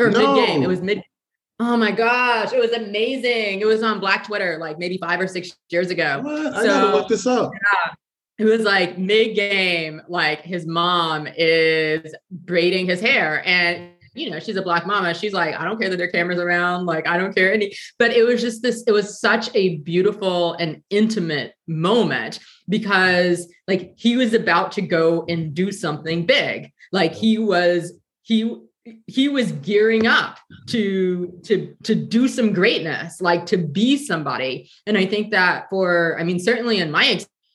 or 0.01 0.09
no. 0.09 0.35
mid 0.35 0.47
game. 0.47 0.63
It 0.63 0.67
was 0.67 0.81
mid. 0.81 1.03
Oh 1.59 1.77
my 1.77 1.91
gosh, 1.91 2.53
it 2.53 2.59
was 2.59 2.71
amazing. 2.71 3.61
It 3.61 3.65
was 3.65 3.83
on 3.83 3.99
Black 3.99 4.25
Twitter 4.25 4.57
like 4.59 4.79
maybe 4.79 4.97
five 4.97 5.19
or 5.19 5.27
six 5.27 5.55
years 5.69 5.91
ago. 5.91 6.21
What? 6.23 6.55
I 6.55 6.65
gotta 6.65 6.95
look 6.95 7.07
this 7.07 7.27
up. 7.27 7.51
Yeah. 7.53 7.93
It 8.41 8.45
was 8.45 8.61
like 8.61 8.97
mid 8.97 9.35
game, 9.35 10.01
like 10.07 10.41
his 10.41 10.65
mom 10.65 11.27
is 11.37 12.11
braiding 12.31 12.87
his 12.87 12.99
hair 12.99 13.43
and 13.45 13.91
you 14.15 14.31
know, 14.31 14.39
she's 14.39 14.55
a 14.55 14.63
black 14.63 14.87
mama. 14.87 15.13
She's 15.13 15.31
like, 15.31 15.53
I 15.55 15.63
don't 15.63 15.79
care 15.79 15.89
that 15.91 15.97
there 15.97 16.07
are 16.07 16.11
cameras 16.11 16.39
around. 16.39 16.87
Like, 16.87 17.07
I 17.07 17.17
don't 17.17 17.35
care 17.35 17.53
any, 17.53 17.73
but 17.99 18.11
it 18.11 18.23
was 18.23 18.41
just 18.41 18.63
this, 18.63 18.83
it 18.87 18.91
was 18.91 19.21
such 19.21 19.55
a 19.55 19.77
beautiful 19.77 20.53
and 20.55 20.81
intimate 20.89 21.53
moment 21.67 22.39
because 22.67 23.47
like 23.67 23.93
he 23.95 24.17
was 24.17 24.33
about 24.33 24.71
to 24.73 24.81
go 24.81 25.23
and 25.29 25.53
do 25.53 25.71
something 25.71 26.25
big. 26.25 26.71
Like 26.91 27.13
he 27.13 27.37
was, 27.37 27.93
he 28.23 28.57
he 29.05 29.29
was 29.29 29.51
gearing 29.51 30.07
up 30.07 30.39
to 30.67 31.39
to 31.43 31.75
to 31.83 31.93
do 31.93 32.27
some 32.27 32.51
greatness 32.51 33.21
like 33.21 33.45
to 33.45 33.55
be 33.55 33.95
somebody 33.95 34.67
and 34.87 34.97
i 34.97 35.05
think 35.05 35.29
that 35.29 35.67
for 35.69 36.17
i 36.19 36.23
mean 36.23 36.39
certainly 36.39 36.79
in 36.79 36.89
my 36.89 37.05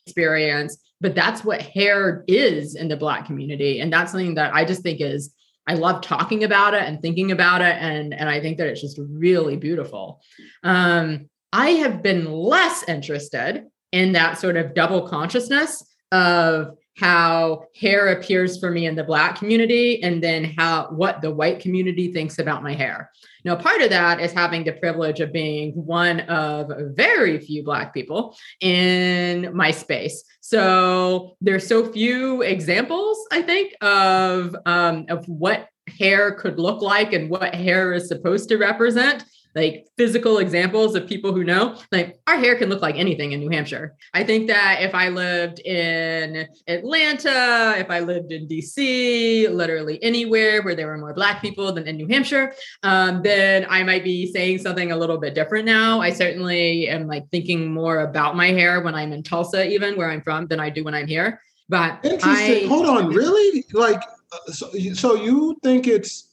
experience 0.07 0.79
but 1.01 1.15
that's 1.15 1.45
what 1.45 1.61
hair 1.61 2.25
is 2.27 2.75
in 2.75 2.89
the 2.89 2.97
black 2.97 3.27
community. 3.27 3.81
And 3.81 3.93
that's 3.93 4.13
something 4.13 4.35
that 4.35 4.55
i 4.55 4.65
just 4.65 4.83
think 4.83 5.01
is 5.01 5.35
i 5.67 5.75
love 5.75 6.01
talking 6.01 6.45
about 6.45 6.75
it 6.75 6.83
and 6.83 7.01
thinking 7.01 7.33
about 7.33 7.61
it 7.61 7.77
and 7.81 8.15
and 8.15 8.29
i 8.29 8.41
think 8.41 8.59
that 8.59 8.69
it's 8.69 8.81
just 8.81 8.99
really 8.99 9.57
beautiful. 9.57 10.21
Um 10.63 11.29
i 11.53 11.71
have 11.71 12.03
been 12.03 12.31
less 12.33 12.85
interested 12.89 13.65
in 13.93 14.13
that 14.13 14.39
sort 14.39 14.57
of 14.57 14.75
double 14.75 15.09
consciousness 15.09 15.85
of 16.13 16.77
how 16.97 17.65
hair 17.79 18.09
appears 18.09 18.59
for 18.59 18.71
me 18.71 18.87
in 18.87 18.95
the 18.95 19.05
black 19.05 19.39
community 19.39 20.03
and 20.03 20.23
then 20.23 20.45
how 20.45 20.89
what 20.91 21.21
the 21.21 21.31
white 21.31 21.61
community 21.61 22.13
thinks 22.13 22.39
about 22.39 22.63
my 22.63 22.73
hair. 22.73 23.11
Now 23.45 23.55
part 23.55 23.83
of 23.83 23.91
that 23.91 24.21
is 24.21 24.33
having 24.33 24.65
the 24.65 24.73
privilege 24.73 25.21
of 25.21 25.33
being 25.33 25.73
one 25.73 26.21
of 26.21 26.73
very 26.95 27.39
few 27.39 27.63
black 27.63 27.95
people 27.95 28.37
in 28.61 29.55
my 29.55 29.71
space. 29.71 30.25
So 30.41 31.37
there's 31.41 31.67
so 31.67 31.93
few 31.93 32.43
examples 32.43 33.19
i 33.31 33.43
think 33.43 33.75
of 33.83 34.57
um, 34.67 35.07
of 35.09 35.27
what 35.29 35.69
hair 35.99 36.33
could 36.33 36.59
look 36.59 36.83
like 36.83 37.13
and 37.13 37.31
what 37.31 37.55
hair 37.55 37.93
is 37.93 38.09
supposed 38.09 38.49
to 38.49 38.57
represent 38.57 39.25
like 39.57 39.89
physical 39.97 40.39
examples 40.39 40.95
of 40.95 41.09
people 41.09 41.33
who 41.33 41.43
know 41.43 41.77
like 41.91 42.21
our 42.27 42.37
hair 42.37 42.57
can 42.57 42.69
look 42.69 42.83
like 42.83 42.97
anything 42.97 43.33
in 43.33 43.41
New 43.41 43.49
Hampshire. 43.49 43.97
I 44.13 44.23
think 44.23 44.49
that 44.49 44.83
if 44.83 44.95
I 44.95 45.09
lived 45.09 45.61
in 45.61 46.47
Atlanta, 46.69 47.75
if 47.79 47.91
I 47.91 48.01
lived 48.01 48.33
in 48.33 48.47
DC, 48.47 49.51
literally 49.51 50.01
anywhere 50.03 50.63
where 50.63 50.75
there 50.75 50.87
were 50.87 50.99
more 50.99 51.15
Black 51.15 51.41
people 51.41 51.73
than 51.73 51.89
in 51.89 51.97
New 51.97 52.07
Hampshire, 52.07 52.55
um, 52.83 53.23
then 53.23 53.67
I 53.71 53.83
might 53.83 54.05
be 54.05 54.31
saying 54.31 54.59
something 54.59 54.93
a 54.93 54.97
little 54.97 55.17
bit 55.17 55.35
different 55.35 55.65
now. 55.65 56.03
I 56.03 56.11
certainly 56.11 56.89
am 56.89 57.07
like 57.07 57.25
thinking 57.31 57.73
more 57.73 58.01
about 58.01 58.37
my 58.37 58.49
hair 58.49 58.83
when 58.83 58.95
I'm 58.95 59.13
in 59.13 59.23
Tulsa, 59.23 59.67
even 59.67 59.97
where 59.97 60.11
I'm 60.11 60.21
from, 60.21 60.47
than 60.49 60.61
I 60.61 60.69
do 60.69 60.85
when 60.85 60.95
I'm 60.95 61.07
here. 61.07 61.41
But 61.71 62.05
interesting. 62.05 62.67
I, 62.67 62.69
Hold 62.69 62.87
on, 62.87 63.09
really? 63.15 63.65
Like, 63.73 64.03
uh, 64.33 64.53
so, 64.53 64.71
so 64.93 65.15
you 65.15 65.57
think 65.63 65.87
it's 65.87 66.26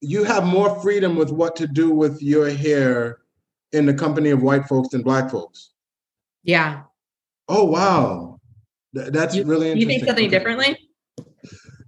you 0.00 0.24
have 0.24 0.44
more 0.44 0.80
freedom 0.80 1.16
with 1.16 1.30
what 1.30 1.56
to 1.56 1.66
do 1.66 1.90
with 1.90 2.22
your 2.22 2.50
hair 2.50 3.18
in 3.72 3.86
the 3.86 3.94
company 3.94 4.30
of 4.30 4.42
white 4.42 4.66
folks 4.66 4.88
than 4.88 5.02
black 5.02 5.30
folks. 5.30 5.70
Yeah. 6.42 6.82
Oh 7.48 7.64
wow, 7.64 8.38
Th- 8.94 9.08
that's 9.08 9.34
you, 9.34 9.44
really 9.44 9.70
interesting. 9.70 9.90
You 9.90 9.98
think 9.98 10.08
something 10.08 10.30
differently? 10.30 10.78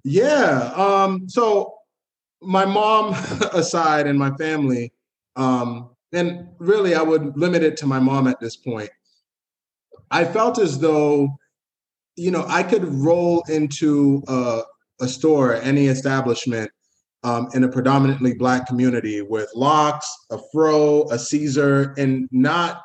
Yeah. 0.04 0.72
Um. 0.74 1.28
So 1.28 1.74
my 2.42 2.64
mom 2.64 3.14
aside 3.52 4.06
and 4.06 4.18
my 4.18 4.30
family, 4.32 4.92
um, 5.36 5.90
and 6.12 6.48
really 6.58 6.94
I 6.94 7.02
would 7.02 7.36
limit 7.36 7.62
it 7.62 7.76
to 7.78 7.86
my 7.86 7.98
mom 7.98 8.26
at 8.26 8.40
this 8.40 8.56
point. 8.56 8.90
I 10.10 10.24
felt 10.24 10.58
as 10.58 10.78
though, 10.78 11.38
you 12.16 12.30
know, 12.30 12.44
I 12.46 12.62
could 12.62 12.84
roll 12.84 13.42
into 13.48 14.22
a, 14.28 14.62
a 15.00 15.08
store, 15.08 15.54
any 15.54 15.86
establishment, 15.86 16.70
um, 17.24 17.48
in 17.54 17.64
a 17.64 17.68
predominantly 17.68 18.34
black 18.34 18.66
community 18.66 19.22
with 19.22 19.50
locks, 19.54 20.10
a 20.30 20.38
fro, 20.52 21.04
a 21.10 21.18
Caesar, 21.18 21.94
and 21.96 22.28
not 22.32 22.82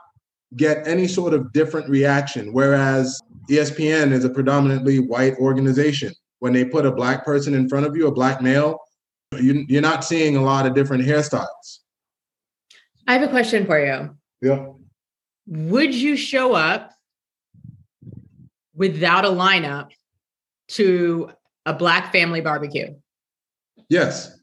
get 0.56 0.88
any 0.88 1.08
sort 1.08 1.34
of 1.34 1.52
different 1.54 1.90
reaction. 1.90 2.54
Whereas 2.54 3.20
ESPN 3.50 4.12
is 4.12 4.24
a 4.26 4.30
predominantly 4.30 5.00
white 5.00 5.36
organization. 5.36 6.14
When 6.40 6.54
they 6.54 6.66
put 6.66 6.86
a 6.86 6.92
black 6.92 7.26
person 7.26 7.54
in 7.56 7.68
front 7.68 7.86
of 7.86 7.96
you, 7.96 8.08
a 8.08 8.12
black 8.12 8.42
male, 8.42 8.80
you, 9.34 9.66
you're 9.68 9.82
not 9.82 10.04
seeing 10.04 10.38
a 10.38 10.42
lot 10.42 10.66
of 10.66 10.76
different 10.76 11.04
hairstyles. 11.04 11.80
I 13.08 13.14
have 13.14 13.24
a 13.24 13.28
question 13.28 13.66
for 13.66 13.80
you. 13.80 14.16
Yeah. 14.42 14.68
Would 15.48 15.96
you 15.96 16.16
show 16.16 16.54
up 16.54 16.92
without 18.76 19.26
a 19.26 19.30
lineup 19.30 19.90
to 20.70 21.32
a 21.66 21.74
black 21.74 22.12
family 22.12 22.42
barbecue? 22.42 22.96
Yes. 23.90 24.38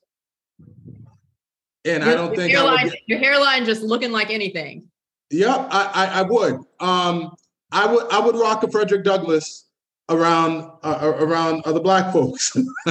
And 1.87 2.03
your, 2.03 2.13
I 2.13 2.15
don't 2.15 2.35
think 2.35 2.53
hairline, 2.53 2.89
get, 2.89 2.99
your 3.07 3.19
hairline 3.19 3.65
just 3.65 3.83
looking 3.83 4.11
like 4.11 4.31
anything. 4.31 4.89
Yeah, 5.31 5.69
I, 5.71 5.91
I, 5.95 6.07
I 6.21 6.23
would. 6.23 6.61
Um, 6.81 7.35
I 7.73 7.87
would 7.87 8.11
I 8.11 8.21
would 8.21 8.37
rock 8.37 8.63
a 8.63 8.71
Frederick 8.71 9.05
Douglass 9.05 9.67
around 10.09 10.71
uh, 10.83 10.99
uh 11.03 11.17
around 11.19 11.63
other 11.67 11.81
black 11.81 12.13
folks. 12.13 12.57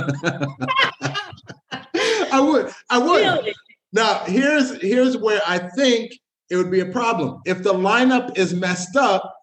I 2.32 2.40
would. 2.40 2.72
I 2.90 2.98
would. 2.98 3.22
Really? 3.22 3.54
Now 3.94 4.20
here's 4.26 4.82
here's 4.82 5.18
where 5.18 5.42
I 5.48 5.58
think 5.60 6.12
it 6.50 6.58
would 6.58 6.70
be 6.70 6.82
a 6.82 6.86
problem. 6.86 7.42
If 7.46 7.64
the 7.64 7.74
lineup 7.74 8.38
is 8.38 8.54
messed 8.54 8.96
up, 8.96 9.34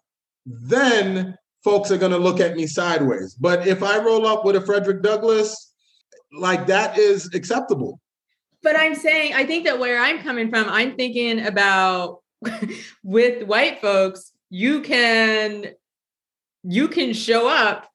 then 0.45 1.35
folks 1.63 1.91
are 1.91 1.97
going 1.97 2.11
to 2.11 2.17
look 2.17 2.39
at 2.39 2.55
me 2.55 2.67
sideways. 2.67 3.33
But 3.33 3.67
if 3.67 3.83
I 3.83 3.97
roll 3.97 4.25
up 4.25 4.45
with 4.45 4.55
a 4.55 4.61
Frederick 4.61 5.01
Douglass 5.01 5.70
like 6.33 6.67
that 6.67 6.97
is 6.97 7.33
acceptable. 7.33 7.99
But 8.63 8.75
I'm 8.75 8.95
saying, 8.95 9.33
I 9.33 9.45
think 9.45 9.65
that 9.65 9.79
where 9.79 9.99
I'm 9.99 10.21
coming 10.21 10.49
from, 10.49 10.69
I'm 10.69 10.95
thinking 10.95 11.45
about 11.45 12.21
with 13.03 13.43
white 13.43 13.81
folks, 13.81 14.31
you 14.49 14.81
can 14.81 15.71
you 16.63 16.87
can 16.87 17.13
show 17.13 17.47
up 17.47 17.89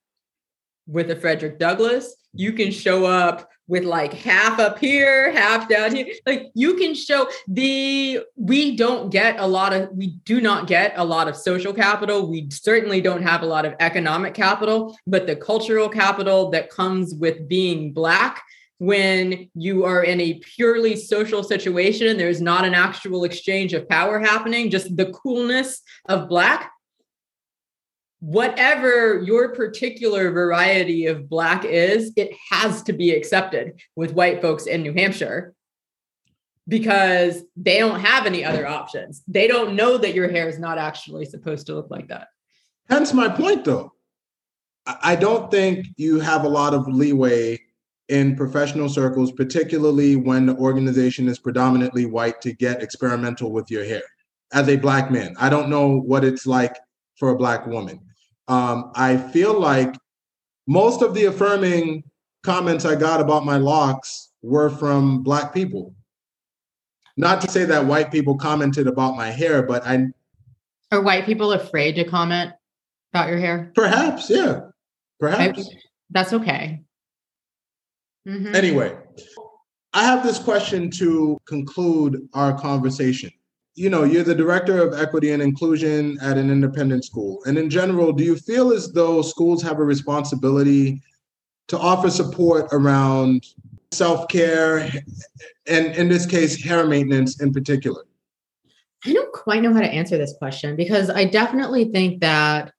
with 0.86 1.10
a 1.10 1.16
Frederick 1.16 1.58
Douglass, 1.58 2.14
you 2.38 2.52
can 2.52 2.70
show 2.70 3.04
up 3.04 3.50
with 3.68 3.84
like 3.84 4.12
half 4.12 4.58
up 4.58 4.78
here, 4.78 5.32
half 5.32 5.68
down 5.68 5.94
here. 5.94 6.06
Like 6.24 6.50
you 6.54 6.74
can 6.76 6.94
show 6.94 7.28
the 7.48 8.20
we 8.36 8.76
don't 8.76 9.10
get 9.10 9.40
a 9.40 9.46
lot 9.46 9.72
of 9.72 9.90
we 9.92 10.08
do 10.24 10.40
not 10.40 10.66
get 10.66 10.92
a 10.96 11.04
lot 11.04 11.28
of 11.28 11.36
social 11.36 11.72
capital. 11.72 12.30
We 12.30 12.48
certainly 12.50 13.00
don't 13.00 13.22
have 13.22 13.42
a 13.42 13.46
lot 13.46 13.64
of 13.64 13.74
economic 13.80 14.34
capital, 14.34 14.96
but 15.06 15.26
the 15.26 15.36
cultural 15.36 15.88
capital 15.88 16.50
that 16.50 16.70
comes 16.70 17.14
with 17.14 17.48
being 17.48 17.92
black 17.92 18.42
when 18.78 19.48
you 19.54 19.84
are 19.84 20.04
in 20.04 20.20
a 20.20 20.34
purely 20.34 20.96
social 20.96 21.42
situation 21.42 22.08
and 22.08 22.20
there's 22.20 22.42
not 22.42 22.64
an 22.64 22.74
actual 22.74 23.24
exchange 23.24 23.72
of 23.72 23.88
power 23.88 24.20
happening 24.20 24.70
just 24.70 24.94
the 24.98 25.06
coolness 25.06 25.80
of 26.10 26.28
black 26.28 26.72
whatever 28.20 29.22
your 29.22 29.54
particular 29.54 30.30
variety 30.30 31.06
of 31.06 31.28
black 31.28 31.64
is, 31.64 32.12
it 32.16 32.30
has 32.50 32.82
to 32.84 32.92
be 32.92 33.10
accepted 33.10 33.80
with 33.94 34.14
white 34.14 34.40
folks 34.40 34.66
in 34.66 34.82
New 34.82 34.92
Hampshire 34.92 35.54
because 36.68 37.42
they 37.56 37.78
don't 37.78 38.00
have 38.00 38.26
any 38.26 38.44
other 38.44 38.66
options. 38.66 39.22
They 39.28 39.46
don't 39.46 39.76
know 39.76 39.98
that 39.98 40.14
your 40.14 40.28
hair 40.28 40.48
is 40.48 40.58
not 40.58 40.78
actually 40.78 41.26
supposed 41.26 41.66
to 41.66 41.74
look 41.74 41.90
like 41.90 42.08
that. 42.08 42.28
Hence 42.88 43.12
my 43.12 43.28
point, 43.28 43.64
though. 43.64 43.92
I 44.86 45.16
don't 45.16 45.50
think 45.50 45.86
you 45.96 46.20
have 46.20 46.44
a 46.44 46.48
lot 46.48 46.72
of 46.72 46.86
leeway 46.86 47.60
in 48.08 48.36
professional 48.36 48.88
circles, 48.88 49.32
particularly 49.32 50.14
when 50.14 50.46
the 50.46 50.56
organization 50.56 51.28
is 51.28 51.40
predominantly 51.40 52.06
white, 52.06 52.40
to 52.42 52.52
get 52.52 52.82
experimental 52.82 53.50
with 53.50 53.70
your 53.70 53.84
hair 53.84 54.02
as 54.52 54.68
a 54.68 54.76
black 54.76 55.10
man. 55.10 55.34
I 55.40 55.48
don't 55.48 55.68
know 55.68 55.98
what 55.98 56.24
it's 56.24 56.46
like 56.46 56.76
for 57.16 57.30
a 57.30 57.36
black 57.36 57.66
woman. 57.66 58.00
Um, 58.48 58.92
I 58.94 59.16
feel 59.16 59.58
like 59.58 59.94
most 60.66 61.02
of 61.02 61.14
the 61.14 61.24
affirming 61.24 62.04
comments 62.42 62.84
I 62.84 62.94
got 62.94 63.20
about 63.20 63.44
my 63.44 63.56
locks 63.56 64.30
were 64.42 64.70
from 64.70 65.22
black 65.22 65.52
people. 65.52 65.94
Not 67.16 67.40
to 67.40 67.50
say 67.50 67.64
that 67.64 67.86
white 67.86 68.12
people 68.12 68.36
commented 68.36 68.86
about 68.86 69.16
my 69.16 69.30
hair, 69.30 69.62
but 69.62 69.86
I. 69.86 70.06
Are 70.92 71.02
white 71.02 71.24
people 71.24 71.52
afraid 71.52 71.94
to 71.96 72.04
comment 72.04 72.52
about 73.12 73.28
your 73.28 73.38
hair? 73.38 73.72
Perhaps, 73.74 74.30
yeah. 74.30 74.60
Perhaps. 75.18 75.60
I, 75.60 75.78
that's 76.10 76.32
okay. 76.32 76.82
Mm-hmm. 78.28 78.54
Anyway, 78.54 78.96
I 79.92 80.04
have 80.04 80.22
this 80.22 80.38
question 80.38 80.90
to 80.92 81.38
conclude 81.46 82.28
our 82.34 82.58
conversation. 82.58 83.30
You 83.76 83.90
know, 83.90 84.04
you're 84.04 84.24
the 84.24 84.34
director 84.34 84.80
of 84.80 84.98
equity 84.98 85.32
and 85.32 85.42
inclusion 85.42 86.18
at 86.20 86.38
an 86.38 86.50
independent 86.50 87.04
school. 87.04 87.42
And 87.44 87.58
in 87.58 87.70
general, 87.70 88.12
do 88.12 88.24
you 88.24 88.36
feel 88.36 88.72
as 88.72 88.92
though 88.92 89.22
schools 89.22 89.62
have 89.62 89.78
a 89.78 89.84
responsibility 89.84 91.02
to 91.68 91.78
offer 91.78 92.10
support 92.10 92.68
around 92.72 93.44
self 93.92 94.28
care 94.28 94.88
and, 95.66 95.86
in 95.94 96.08
this 96.08 96.26
case, 96.26 96.62
hair 96.62 96.86
maintenance 96.86 97.40
in 97.40 97.52
particular? 97.52 98.02
I 99.04 99.12
don't 99.12 99.32
quite 99.32 99.62
know 99.62 99.72
how 99.72 99.80
to 99.80 99.86
answer 99.86 100.16
this 100.18 100.34
question 100.38 100.74
because 100.74 101.10
I 101.10 101.26
definitely 101.26 101.92
think 101.92 102.20
that 102.22 102.72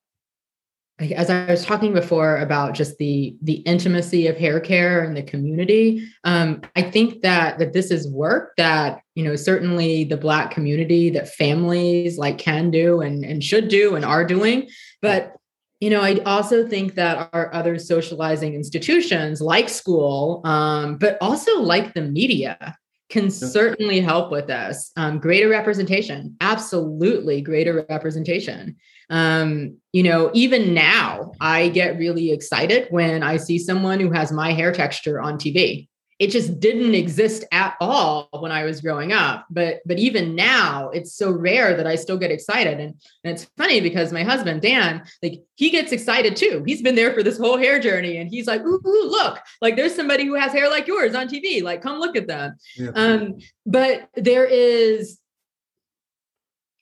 as 0.99 1.29
I 1.29 1.45
was 1.45 1.63
talking 1.63 1.93
before 1.93 2.37
about 2.37 2.73
just 2.73 2.97
the 2.97 3.35
the 3.43 3.55
intimacy 3.67 4.27
of 4.27 4.37
hair 4.37 4.59
care 4.59 5.03
and 5.03 5.15
the 5.15 5.21
community, 5.21 6.07
um, 6.23 6.61
I 6.75 6.81
think 6.81 7.21
that 7.21 7.59
that 7.59 7.73
this 7.73 7.91
is 7.91 8.07
work 8.07 8.53
that 8.57 9.01
you 9.15 9.23
know 9.23 9.35
certainly 9.35 10.03
the 10.05 10.17
Black 10.17 10.51
community 10.51 11.09
that 11.11 11.33
families 11.35 12.17
like 12.17 12.39
can 12.39 12.71
do 12.71 13.01
and 13.01 13.23
and 13.23 13.43
should 13.43 13.67
do 13.67 13.95
and 13.95 14.03
are 14.03 14.25
doing, 14.25 14.69
but 15.01 15.33
you 15.79 15.91
know, 15.91 16.01
I 16.01 16.17
also 16.25 16.67
think 16.67 16.95
that 16.95 17.29
our 17.33 17.53
other 17.53 17.77
socializing 17.77 18.55
institutions 18.55 19.41
like 19.41 19.69
school, 19.69 20.41
um, 20.43 20.97
but 20.97 21.19
also 21.21 21.61
like 21.61 21.93
the 21.93 22.01
media, 22.01 22.75
can 23.09 23.31
certainly 23.31 24.01
help 24.01 24.31
with 24.31 24.47
this. 24.47 24.91
Um, 24.97 25.19
greater 25.19 25.47
representation, 25.49 26.35
absolutely 26.41 27.41
greater 27.41 27.85
representation. 27.89 28.75
Um, 29.09 29.77
you 29.93 30.03
know, 30.03 30.29
even 30.33 30.73
now, 30.73 31.31
I 31.39 31.69
get 31.69 31.97
really 31.97 32.31
excited 32.31 32.87
when 32.89 33.23
I 33.23 33.37
see 33.37 33.57
someone 33.57 33.99
who 33.99 34.11
has 34.11 34.31
my 34.31 34.51
hair 34.51 34.71
texture 34.71 35.21
on 35.21 35.37
TV 35.37 35.87
it 36.19 36.31
just 36.31 36.59
didn't 36.59 36.95
exist 36.95 37.43
at 37.51 37.75
all 37.79 38.27
when 38.31 38.51
I 38.51 38.63
was 38.63 38.81
growing 38.81 39.13
up. 39.13 39.45
But 39.49 39.81
but 39.85 39.99
even 39.99 40.35
now, 40.35 40.89
it's 40.89 41.13
so 41.13 41.31
rare 41.31 41.75
that 41.75 41.85
I 41.85 41.95
still 41.95 42.17
get 42.17 42.31
excited. 42.31 42.79
And, 42.79 42.95
and 43.23 43.33
it's 43.33 43.45
funny 43.55 43.81
because 43.81 44.11
my 44.11 44.23
husband, 44.23 44.61
Dan, 44.61 45.03
like 45.21 45.43
he 45.55 45.69
gets 45.69 45.91
excited 45.91 46.35
too. 46.35 46.63
He's 46.65 46.81
been 46.81 46.95
there 46.95 47.13
for 47.13 47.21
this 47.21 47.37
whole 47.37 47.57
hair 47.57 47.79
journey. 47.79 48.17
And 48.17 48.29
he's 48.29 48.47
like, 48.47 48.61
ooh, 48.61 48.81
ooh 48.85 49.09
look, 49.09 49.39
like 49.61 49.75
there's 49.75 49.95
somebody 49.95 50.25
who 50.25 50.33
has 50.33 50.51
hair 50.51 50.69
like 50.69 50.87
yours 50.87 51.13
on 51.13 51.27
TV. 51.27 51.61
Like, 51.61 51.81
come 51.81 51.99
look 51.99 52.15
at 52.15 52.27
them. 52.27 52.55
Yeah. 52.75 52.91
Um, 52.95 53.37
but 53.65 54.09
there 54.15 54.45
is 54.45 55.19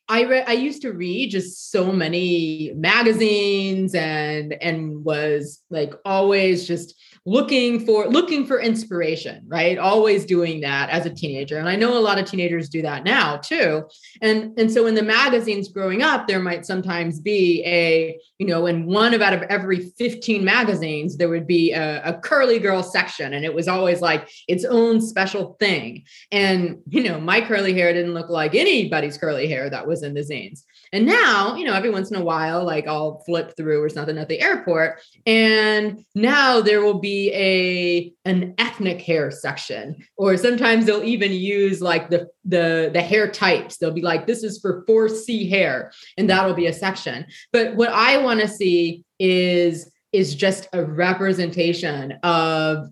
I 0.07 0.23
read 0.25 0.45
I 0.47 0.53
used 0.53 0.83
to 0.83 0.93
read 0.93 1.31
just 1.31 1.71
so 1.71 1.91
many 1.91 2.71
magazines 2.75 3.95
and 3.95 4.53
and 4.61 5.03
was 5.03 5.61
like 5.69 5.93
always 6.05 6.67
just 6.67 6.95
looking 7.25 7.83
for 7.83 8.07
looking 8.07 8.45
for 8.45 8.59
inspiration 8.59 9.41
right? 9.47 9.77
Always 9.77 10.25
doing 10.25 10.61
that 10.61 10.89
as 10.89 11.05
a 11.05 11.09
teenager. 11.09 11.57
And 11.57 11.67
i 11.67 11.75
know 11.75 11.97
a 11.97 11.99
lot 11.99 12.19
of 12.19 12.25
teenagers 12.25 12.69
do 12.69 12.81
that 12.83 13.03
now 13.03 13.37
too. 13.37 13.83
And 14.21 14.57
and 14.59 14.71
so 14.71 14.85
in 14.85 14.95
the 14.95 15.03
magazines 15.03 15.69
growing 15.69 16.03
up 16.03 16.27
there 16.27 16.39
might 16.39 16.65
sometimes 16.65 17.19
be 17.19 17.63
a 17.65 18.19
you 18.37 18.45
know 18.45 18.67
in 18.67 18.85
one 18.85 19.13
of 19.13 19.21
out 19.21 19.33
of 19.33 19.41
every 19.43 19.79
15 19.79 20.45
magazines 20.45 21.17
there 21.17 21.29
would 21.29 21.47
be 21.47 21.73
a, 21.73 22.01
a 22.03 22.13
curly 22.13 22.59
girl 22.59 22.83
section. 22.83 23.33
And 23.33 23.43
it 23.43 23.53
was 23.53 23.67
always 23.67 24.01
like 24.01 24.29
its 24.47 24.63
own 24.65 25.01
special 25.01 25.55
thing. 25.59 26.03
And 26.31 26.77
you 26.89 27.03
know 27.03 27.19
my 27.19 27.41
curly 27.41 27.73
hair 27.73 27.91
didn't 27.91 28.13
look 28.13 28.29
like 28.29 28.53
anybody's 28.53 29.17
curly 29.17 29.47
hair 29.47 29.69
that 29.69 29.87
was 29.87 30.03
in 30.03 30.13
the 30.13 30.21
zines 30.21 30.63
and 30.95 31.05
now, 31.05 31.55
you 31.55 31.65
know, 31.65 31.73
every 31.73 31.89
once 31.89 32.09
in 32.09 32.15
a 32.15 32.23
while, 32.23 32.63
like 32.63 32.87
I'll 32.87 33.19
flip 33.25 33.57
through 33.57 33.83
or 33.83 33.89
something 33.89 34.17
at 34.17 34.29
the 34.29 34.39
airport, 34.39 35.01
and 35.25 36.05
now 36.15 36.61
there 36.61 36.81
will 36.81 36.99
be 36.99 37.33
a 37.33 38.13
an 38.23 38.53
ethnic 38.57 39.01
hair 39.01 39.29
section, 39.29 39.97
or 40.15 40.37
sometimes 40.37 40.85
they'll 40.85 41.03
even 41.03 41.33
use 41.33 41.81
like 41.81 42.09
the 42.09 42.29
the 42.45 42.91
the 42.93 43.01
hair 43.01 43.29
types. 43.29 43.75
They'll 43.75 43.91
be 43.91 44.01
like, 44.01 44.25
this 44.25 44.41
is 44.41 44.57
for 44.57 44.85
4C 44.87 45.49
hair, 45.49 45.91
and 46.17 46.29
that'll 46.29 46.53
be 46.53 46.67
a 46.67 46.73
section. 46.73 47.25
But 47.51 47.75
what 47.75 47.89
I 47.89 48.17
want 48.19 48.39
to 48.39 48.47
see 48.47 49.03
is 49.19 49.91
is 50.13 50.33
just 50.33 50.69
a 50.71 50.81
representation 50.81 52.13
of 52.23 52.87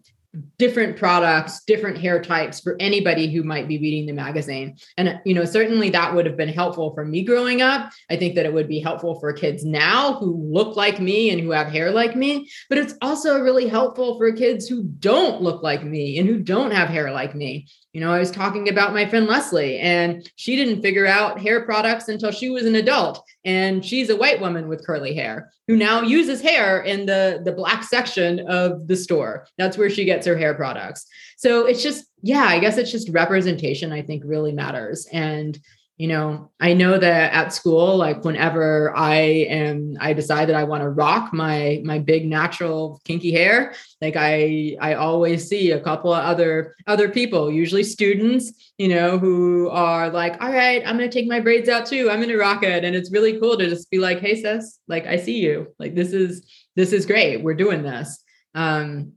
different 0.58 0.98
products, 0.98 1.64
different 1.66 1.98
hair 1.98 2.22
types 2.22 2.60
for 2.60 2.76
anybody 2.80 3.32
who 3.32 3.44
might 3.44 3.68
be 3.68 3.78
reading 3.78 4.06
the 4.06 4.14
magazine. 4.14 4.76
And, 4.98 5.20
you 5.26 5.34
know, 5.34 5.46
certainly 5.46 5.90
that 5.92 6.16
would 6.16 6.26
have 6.26 6.38
been 6.38 6.50
helpful 6.50 6.94
for 6.94 7.06
me 7.06 7.24
growing 7.24 7.62
up. 7.62 7.92
I 8.10 8.16
think 8.16 8.36
that 8.36 8.46
it 8.46 8.54
would 8.54 8.68
be 8.68 8.80
helpful 8.80 9.20
for 9.20 9.32
kids 9.34 9.64
now 9.64 10.14
who 10.14 10.36
look 10.52 10.76
like 10.76 11.00
me 11.00 11.30
and 11.30 11.40
who 11.40 11.52
have 11.52 11.68
hair 11.68 11.92
like 11.92 12.16
me. 12.16 12.50
But 12.68 12.80
it's 12.80 12.96
also 13.02 13.40
really 13.40 13.68
helpful 13.68 14.18
for 14.18 14.32
kids 14.32 14.68
who 14.68 14.84
don't 14.84 15.42
look 15.42 15.62
like 15.62 15.84
me 15.84 16.18
and 16.18 16.28
who 16.28 16.40
don't 16.40 16.72
have 16.72 16.90
hair 16.90 17.12
like 17.12 17.36
me. 17.36 17.68
You 17.94 18.02
know, 18.02 18.12
I 18.12 18.18
was 18.18 18.32
talking 18.32 18.70
about 18.70 18.94
my 18.94 19.08
friend 19.08 19.28
Leslie, 19.28 19.78
and 19.78 20.28
she 20.36 20.56
didn't 20.56 20.82
figure 20.82 21.06
out 21.06 21.40
hair 21.40 21.64
products 21.64 22.08
until 22.08 22.32
she 22.32 22.50
was 22.50 22.66
an 22.66 22.74
adult. 22.74 23.24
And 23.46 23.86
she's 23.86 24.10
a 24.10 24.16
white 24.16 24.42
woman 24.42 24.68
with 24.68 24.84
curly 24.84 25.14
hair 25.14 25.52
who 25.68 25.78
now 25.78 26.02
uses 26.02 26.42
hair 26.42 26.82
in 26.82 27.06
the, 27.06 27.42
the 27.46 27.52
black 27.52 27.84
section 27.84 28.40
of 28.48 28.88
the 28.88 28.96
store. 28.96 29.46
That's 29.58 29.78
where 29.78 29.92
she 29.92 30.06
gets 30.06 30.23
her 30.26 30.38
hair 30.38 30.54
products. 30.54 31.06
So 31.38 31.66
it's 31.66 31.84
just, 31.84 32.06
yeah, 32.22 32.44
I 32.44 32.60
guess 32.60 32.78
it's 32.78 32.92
just 32.92 33.10
representation, 33.10 33.92
I 33.92 34.02
think 34.02 34.24
really 34.26 34.52
matters. 34.52 35.08
And 35.12 35.58
you 35.98 36.08
know 36.08 36.50
i 36.60 36.74
know 36.74 36.98
that 36.98 37.32
at 37.34 37.54
school 37.54 37.96
like 37.96 38.26
whenever 38.26 38.92
i 38.98 39.14
am 39.14 39.96
i 40.00 40.12
decide 40.12 40.50
that 40.50 40.56
i 40.56 40.64
want 40.64 40.82
to 40.82 40.90
rock 40.90 41.32
my 41.32 41.80
my 41.86 42.00
big 42.00 42.26
natural 42.26 43.00
kinky 43.06 43.32
hair 43.32 43.76
like 44.02 44.16
i 44.18 44.76
i 44.82 44.96
always 44.96 45.48
see 45.48 45.70
a 45.70 45.80
couple 45.80 46.12
of 46.12 46.24
other 46.24 46.74
other 46.88 47.08
people 47.08 47.52
usually 47.52 47.84
students 47.84 48.74
you 48.80 48.88
know 48.88 49.20
who 49.20 49.70
are 49.70 50.10
like 50.10 50.42
all 50.42 50.52
right 50.52 50.82
i'm 50.86 50.98
going 50.98 51.10
to 51.10 51.14
take 51.14 51.28
my 51.28 51.40
braids 51.40 51.70
out 51.70 51.86
too. 51.86 52.10
I'm 52.10 52.18
going 52.18 52.30
to 52.30 52.38
rock 52.38 52.64
it. 52.64 52.84
And 52.84 52.96
it's 52.96 53.12
really 53.12 53.40
cool 53.40 53.58
to 53.58 53.70
just 53.70 53.90
be 53.92 54.00
like 54.00 54.20
hey 54.20 54.42
sis 54.42 54.80
like 54.88 55.06
i 55.06 55.18
see 55.18 55.40
you. 55.40 55.68
Like 55.80 55.96
this 55.96 56.14
is 56.14 56.46
this 56.76 56.92
is 56.92 57.06
great. 57.06 57.44
We're 57.44 57.54
doing 57.54 57.84
this. 57.84 58.24
Um 58.56 59.14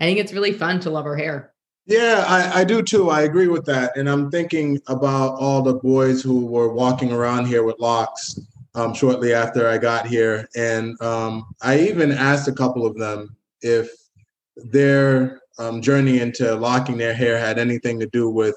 i 0.00 0.04
think 0.04 0.18
it's 0.18 0.32
really 0.32 0.52
fun 0.52 0.80
to 0.80 0.90
love 0.90 1.04
her 1.04 1.16
hair 1.16 1.52
yeah, 1.88 2.24
I, 2.28 2.60
I, 2.60 2.64
do 2.64 2.82
too. 2.82 3.08
I 3.08 3.22
agree 3.22 3.48
with 3.48 3.64
that. 3.64 3.96
And 3.96 4.10
I'm 4.10 4.30
thinking 4.30 4.78
about 4.88 5.36
all 5.40 5.62
the 5.62 5.72
boys 5.72 6.22
who 6.22 6.44
were 6.44 6.68
walking 6.68 7.12
around 7.12 7.46
here 7.46 7.62
with 7.62 7.78
locks 7.78 8.38
um, 8.74 8.92
shortly 8.92 9.32
after 9.32 9.66
I 9.66 9.78
got 9.78 10.06
here. 10.06 10.46
And 10.54 11.00
um, 11.00 11.46
I 11.62 11.78
even 11.78 12.12
asked 12.12 12.46
a 12.46 12.52
couple 12.52 12.84
of 12.84 12.98
them 12.98 13.34
if 13.62 13.90
their 14.56 15.40
um, 15.58 15.80
journey 15.80 16.20
into 16.20 16.54
locking 16.56 16.98
their 16.98 17.14
hair 17.14 17.38
had 17.38 17.58
anything 17.58 17.98
to 18.00 18.06
do 18.08 18.28
with 18.28 18.54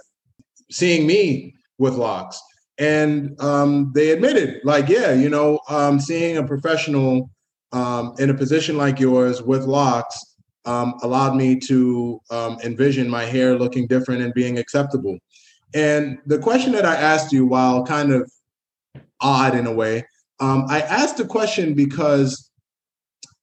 seeing 0.69 1.08
me 1.08 1.56
with 1.77 1.93
locks. 1.93 2.41
And 2.80 3.39
um, 3.39 3.93
they 3.95 4.12
admitted, 4.12 4.60
like, 4.65 4.89
yeah, 4.89 5.13
you 5.13 5.30
know, 5.30 5.62
um, 5.69 6.01
seeing 6.01 6.36
a 6.36 6.45
professional 6.45 7.30
um, 7.71 8.13
in 8.19 8.30
a 8.30 8.34
position 8.34 8.75
like 8.75 8.99
yours 8.99 9.41
with 9.41 9.63
locks 9.63 10.31
um, 10.65 10.95
allowed 11.02 11.36
me 11.36 11.60
to 11.60 12.19
um, 12.30 12.58
envision 12.63 13.10
my 13.10 13.24
hair 13.24 13.58
looking 13.58 13.88
different 13.88 14.21
and 14.21 14.34
being 14.34 14.58
acceptable. 14.58 15.17
And 15.74 16.19
the 16.26 16.38
question 16.38 16.71
that 16.74 16.86
I 16.86 16.95
asked 16.95 17.32
you, 17.32 17.45
while 17.45 17.86
kind 17.86 18.12
of 18.12 18.30
odd 19.21 19.56
in 19.56 19.67
a 19.67 19.71
way, 19.71 20.06
um, 20.39 20.65
I 20.69 20.82
asked 20.82 21.17
the 21.17 21.26
question 21.26 21.74
because 21.74 22.50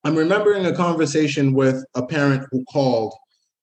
I'm 0.05 0.17
remembering 0.17 0.67
a 0.67 0.75
conversation 0.75 1.55
with 1.55 1.85
a 1.95 2.05
parent 2.05 2.47
who 2.51 2.65
called 2.65 3.15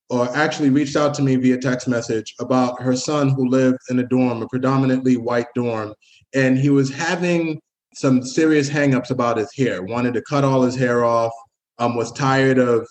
or 0.10 0.34
actually 0.36 0.70
reached 0.70 0.96
out 0.96 1.14
to 1.16 1.22
me 1.22 1.36
via 1.36 1.58
text 1.58 1.88
message 1.88 2.34
about 2.40 2.82
her 2.82 2.96
son 2.96 3.30
who 3.30 3.48
lived 3.50 3.80
in 3.90 4.00
a 4.00 4.04
dorm, 4.04 4.42
a 4.42 4.48
predominantly 4.48 5.18
white 5.18 5.48
dorm, 5.56 5.94
and 6.34 6.58
he 6.58 6.70
was 6.70 6.94
having 6.94 7.60
some 7.96 8.22
serious 8.24 8.70
hangups 8.70 9.10
about 9.10 9.38
his 9.38 9.52
hair. 9.56 9.82
Wanted 9.82 10.14
to 10.14 10.22
cut 10.22 10.44
all 10.44 10.62
his 10.62 10.76
hair 10.76 11.06
off. 11.06 11.32
Um, 11.78 11.96
was 11.96 12.12
tired 12.14 12.58
of 12.58 12.88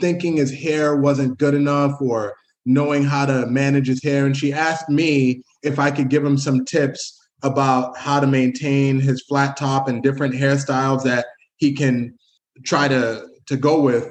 thinking 0.00 0.36
his 0.36 0.52
hair 0.52 0.96
wasn't 0.96 1.38
good 1.38 1.54
enough 1.54 2.00
or 2.00 2.34
knowing 2.66 3.04
how 3.04 3.26
to 3.26 3.46
manage 3.46 3.86
his 3.86 4.02
hair. 4.02 4.26
And 4.26 4.36
she 4.36 4.52
asked 4.52 4.88
me 4.88 5.42
if 5.62 5.78
I 5.78 5.90
could 5.90 6.08
give 6.08 6.24
him 6.24 6.36
some 6.36 6.64
tips 6.64 7.18
about 7.42 7.96
how 7.96 8.20
to 8.20 8.26
maintain 8.26 9.00
his 9.00 9.22
flat 9.22 9.56
top 9.56 9.88
and 9.88 10.02
different 10.02 10.34
hairstyles 10.34 11.02
that 11.04 11.26
he 11.56 11.72
can 11.72 12.14
try 12.64 12.88
to 12.88 13.26
to 13.46 13.56
go 13.56 13.80
with. 13.80 14.10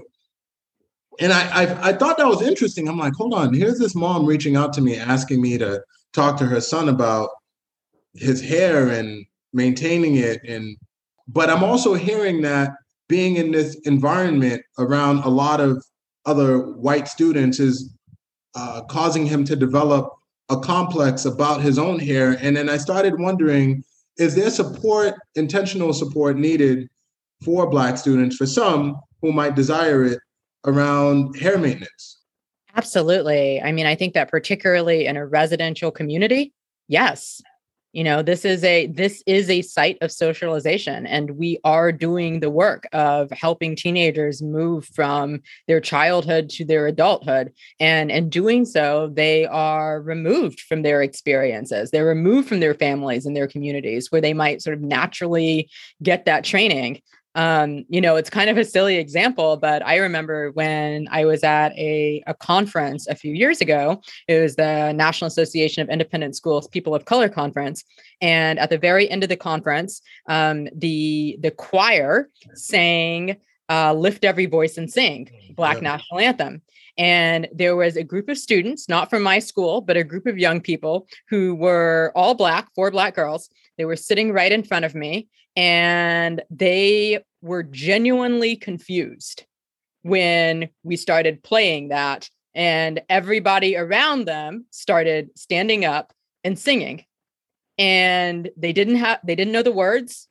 And 1.19 1.31
I, 1.31 1.63
I 1.63 1.89
I 1.89 1.93
thought 1.93 2.17
that 2.17 2.27
was 2.27 2.41
interesting. 2.41 2.87
I'm 2.87 2.97
like, 2.97 3.13
hold 3.13 3.33
on, 3.33 3.53
here's 3.53 3.77
this 3.77 3.95
mom 3.95 4.25
reaching 4.25 4.55
out 4.55 4.73
to 4.73 4.81
me 4.81 4.97
asking 4.97 5.41
me 5.41 5.57
to 5.59 5.81
talk 6.13 6.37
to 6.37 6.45
her 6.45 6.61
son 6.61 6.89
about 6.89 7.29
his 8.15 8.41
hair 8.41 8.89
and 8.89 9.25
maintaining 9.53 10.15
it 10.15 10.41
and 10.47 10.77
but 11.27 11.49
I'm 11.49 11.63
also 11.63 11.93
hearing 11.93 12.41
that 12.41 12.71
being 13.09 13.35
in 13.35 13.51
this 13.51 13.75
environment 13.83 14.61
around 14.77 15.17
a 15.19 15.29
lot 15.29 15.59
of 15.59 15.83
other 16.25 16.59
white 16.59 17.07
students 17.07 17.59
is 17.59 17.93
uh, 18.55 18.81
causing 18.83 19.25
him 19.25 19.43
to 19.43 19.55
develop 19.55 20.13
a 20.49 20.57
complex 20.59 21.25
about 21.25 21.61
his 21.61 21.77
own 21.77 21.99
hair. 21.99 22.37
And 22.41 22.55
then 22.55 22.69
I 22.69 22.77
started 22.77 23.19
wondering 23.19 23.83
is 24.17 24.35
there 24.35 24.49
support, 24.49 25.15
intentional 25.35 25.93
support 25.93 26.37
needed 26.37 26.89
for 27.41 27.69
Black 27.69 27.97
students, 27.97 28.35
for 28.35 28.45
some 28.45 28.97
who 29.21 29.31
might 29.31 29.55
desire 29.55 30.03
it, 30.03 30.19
around 30.65 31.37
hair 31.37 31.57
maintenance? 31.57 32.17
Absolutely. 32.75 33.61
I 33.61 33.71
mean, 33.71 33.85
I 33.85 33.95
think 33.95 34.13
that 34.13 34.29
particularly 34.29 35.05
in 35.05 35.15
a 35.15 35.25
residential 35.25 35.89
community, 35.89 36.53
yes, 36.89 37.41
you 37.91 38.03
know 38.03 38.21
this 38.21 38.45
is 38.45 38.63
a 38.63 38.87
this 38.87 39.23
is 39.25 39.49
a 39.49 39.61
site 39.61 39.97
of 40.01 40.11
socialization 40.11 41.07
and 41.07 41.31
we 41.31 41.59
are 41.63 41.91
doing 41.91 42.39
the 42.39 42.49
work 42.49 42.87
of 42.93 43.31
helping 43.31 43.75
teenagers 43.75 44.41
move 44.41 44.85
from 44.93 45.41
their 45.67 45.81
childhood 45.81 46.49
to 46.49 46.65
their 46.65 46.87
adulthood. 46.87 47.51
And 47.79 48.11
in 48.11 48.29
doing 48.29 48.65
so 48.65 49.11
they 49.13 49.45
are 49.45 50.01
removed 50.01 50.61
from 50.61 50.83
their 50.83 51.01
experiences. 51.01 51.91
They're 51.91 52.05
removed 52.05 52.47
from 52.47 52.59
their 52.59 52.75
families 52.75 53.25
and 53.25 53.35
their 53.35 53.47
communities 53.47 54.11
where 54.11 54.21
they 54.21 54.33
might 54.33 54.61
sort 54.61 54.77
of 54.77 54.81
naturally 54.81 55.69
get 56.03 56.25
that 56.25 56.43
training 56.43 57.01
um, 57.35 57.85
you 57.89 58.01
know, 58.01 58.15
it's 58.15 58.29
kind 58.29 58.49
of 58.49 58.57
a 58.57 58.65
silly 58.65 58.97
example, 58.97 59.57
but 59.57 59.85
I 59.85 59.97
remember 59.97 60.51
when 60.51 61.07
I 61.11 61.25
was 61.25 61.43
at 61.43 61.69
a, 61.77 62.23
a 62.25 62.33
conference 62.33 63.07
a 63.07 63.15
few 63.15 63.33
years 63.33 63.61
ago, 63.61 64.01
it 64.27 64.41
was 64.41 64.55
the 64.55 64.91
National 64.93 65.27
Association 65.27 65.83
of 65.83 65.89
Independent 65.89 66.35
Schools 66.35 66.67
People 66.67 66.95
of 66.95 67.05
Color 67.05 67.29
Conference. 67.29 67.83
And 68.19 68.57
at 68.57 68.69
the 68.69 68.77
very 68.77 69.09
end 69.09 69.23
of 69.23 69.29
the 69.29 69.37
conference, 69.37 70.01
um, 70.27 70.67
the, 70.75 71.37
the 71.41 71.51
choir 71.51 72.29
sang 72.55 73.37
uh, 73.69 73.93
Lift 73.93 74.25
Every 74.25 74.47
Voice 74.47 74.77
and 74.77 74.91
Sing, 74.91 75.29
Black 75.55 75.77
yeah. 75.77 75.83
National 75.83 76.19
Anthem. 76.19 76.61
And 76.97 77.47
there 77.53 77.77
was 77.77 77.95
a 77.95 78.03
group 78.03 78.27
of 78.27 78.37
students, 78.37 78.89
not 78.89 79.09
from 79.09 79.23
my 79.23 79.39
school, 79.39 79.79
but 79.79 79.95
a 79.95 80.03
group 80.03 80.25
of 80.25 80.37
young 80.37 80.59
people 80.59 81.07
who 81.29 81.55
were 81.55 82.11
all 82.15 82.33
Black, 82.33 82.67
four 82.75 82.91
Black 82.91 83.15
girls. 83.15 83.49
They 83.79 83.85
were 83.85 83.95
sitting 83.95 84.33
right 84.33 84.51
in 84.51 84.61
front 84.63 84.83
of 84.83 84.93
me 84.93 85.29
and 85.55 86.43
they 86.51 87.23
were 87.41 87.63
genuinely 87.63 88.57
confused 88.57 89.45
when 90.01 90.69
we 90.83 90.97
started 90.97 91.41
playing 91.43 91.87
that 91.87 92.29
and 92.53 93.01
everybody 93.07 93.77
around 93.77 94.25
them 94.25 94.65
started 94.69 95.29
standing 95.37 95.85
up 95.85 96.11
and 96.43 96.59
singing. 96.59 97.05
And 97.77 98.49
they 98.57 98.73
didn't 98.73 98.97
have 98.97 99.19
they 99.23 99.35
didn't 99.35 99.53
know 99.53 99.63
the 99.63 99.71
words. 99.71 100.27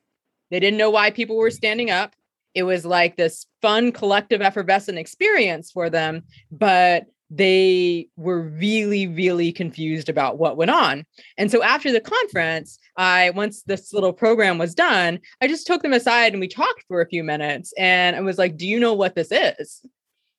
They 0.51 0.59
didn't 0.59 0.77
know 0.77 0.91
why 0.91 1.09
people 1.09 1.35
were 1.35 1.49
standing 1.49 1.89
up. 1.89 2.13
It 2.53 2.63
was 2.63 2.85
like 2.85 3.17
this 3.17 3.47
fun 3.63 3.91
collective 3.91 4.41
effervescent 4.41 4.99
experience 4.99 5.71
for 5.71 5.89
them 5.89 6.23
but 6.51 7.07
they 7.29 8.07
were 8.15 8.41
really 8.41 9.07
really 9.07 9.51
confused 9.51 10.09
about 10.09 10.39
what 10.39 10.57
went 10.57 10.71
on. 10.71 11.05
And 11.37 11.51
so 11.51 11.61
after 11.63 11.91
the 11.91 12.01
conference 12.01 12.79
i 12.97 13.29
once 13.31 13.63
this 13.63 13.93
little 13.93 14.13
program 14.13 14.57
was 14.57 14.73
done 14.73 15.19
i 15.41 15.47
just 15.47 15.67
took 15.67 15.81
them 15.83 15.93
aside 15.93 16.33
and 16.33 16.39
we 16.41 16.47
talked 16.47 16.83
for 16.87 17.01
a 17.01 17.07
few 17.07 17.23
minutes 17.23 17.73
and 17.77 18.15
i 18.15 18.21
was 18.21 18.37
like 18.37 18.57
do 18.57 18.67
you 18.67 18.79
know 18.79 18.93
what 18.93 19.15
this 19.15 19.31
is? 19.31 19.85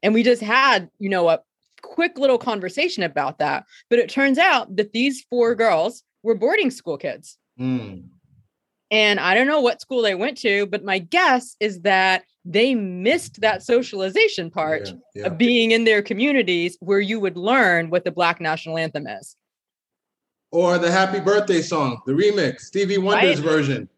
And 0.03 0.15
we 0.15 0.23
just 0.23 0.43
had 0.43 0.89
you 0.99 1.09
know 1.09 1.29
a 1.29 1.41
quick 1.83 2.19
little 2.19 2.39
conversation 2.39 3.03
about 3.03 3.39
that. 3.39 3.65
But 3.89 3.99
it 3.99 4.11
turns 4.11 4.39
out 4.39 4.75
that 4.77 4.93
these 4.93 5.25
four 5.31 5.55
girls 5.55 6.03
were 6.23 6.35
boarding 6.35 6.71
school 6.71 6.99
kids. 6.99 7.39
Mm. 7.59 8.05
And 8.91 9.21
i 9.21 9.35
don't 9.35 9.47
know 9.47 9.61
what 9.61 9.81
school 9.81 10.03
they 10.03 10.15
went 10.15 10.37
to 10.37 10.67
but 10.67 10.85
my 10.85 10.99
guess 10.99 11.57
is 11.61 11.81
that 11.81 12.25
they 12.45 12.75
missed 12.75 13.41
that 13.41 13.63
socialization 13.63 14.51
part 14.51 14.89
yeah, 14.89 14.95
yeah. 15.15 15.27
of 15.27 15.39
being 15.39 15.73
in 15.73 15.85
their 15.85 16.03
communities 16.03 16.77
where 16.81 17.01
you 17.01 17.21
would 17.21 17.37
learn 17.37 17.91
what 17.91 18.05
the 18.05 18.11
Black 18.11 18.41
National 18.41 18.79
Anthem 18.79 19.07
is. 19.07 19.37
Or 20.53 20.79
the 20.79 20.91
Happy 20.91 21.21
Birthday 21.21 21.63
song, 21.63 22.01
the 22.07 22.13
remix, 22.13 22.61
Stevie 22.61 22.99
Wonder's 22.99 23.41
right? 23.41 23.51
version. 23.51 23.89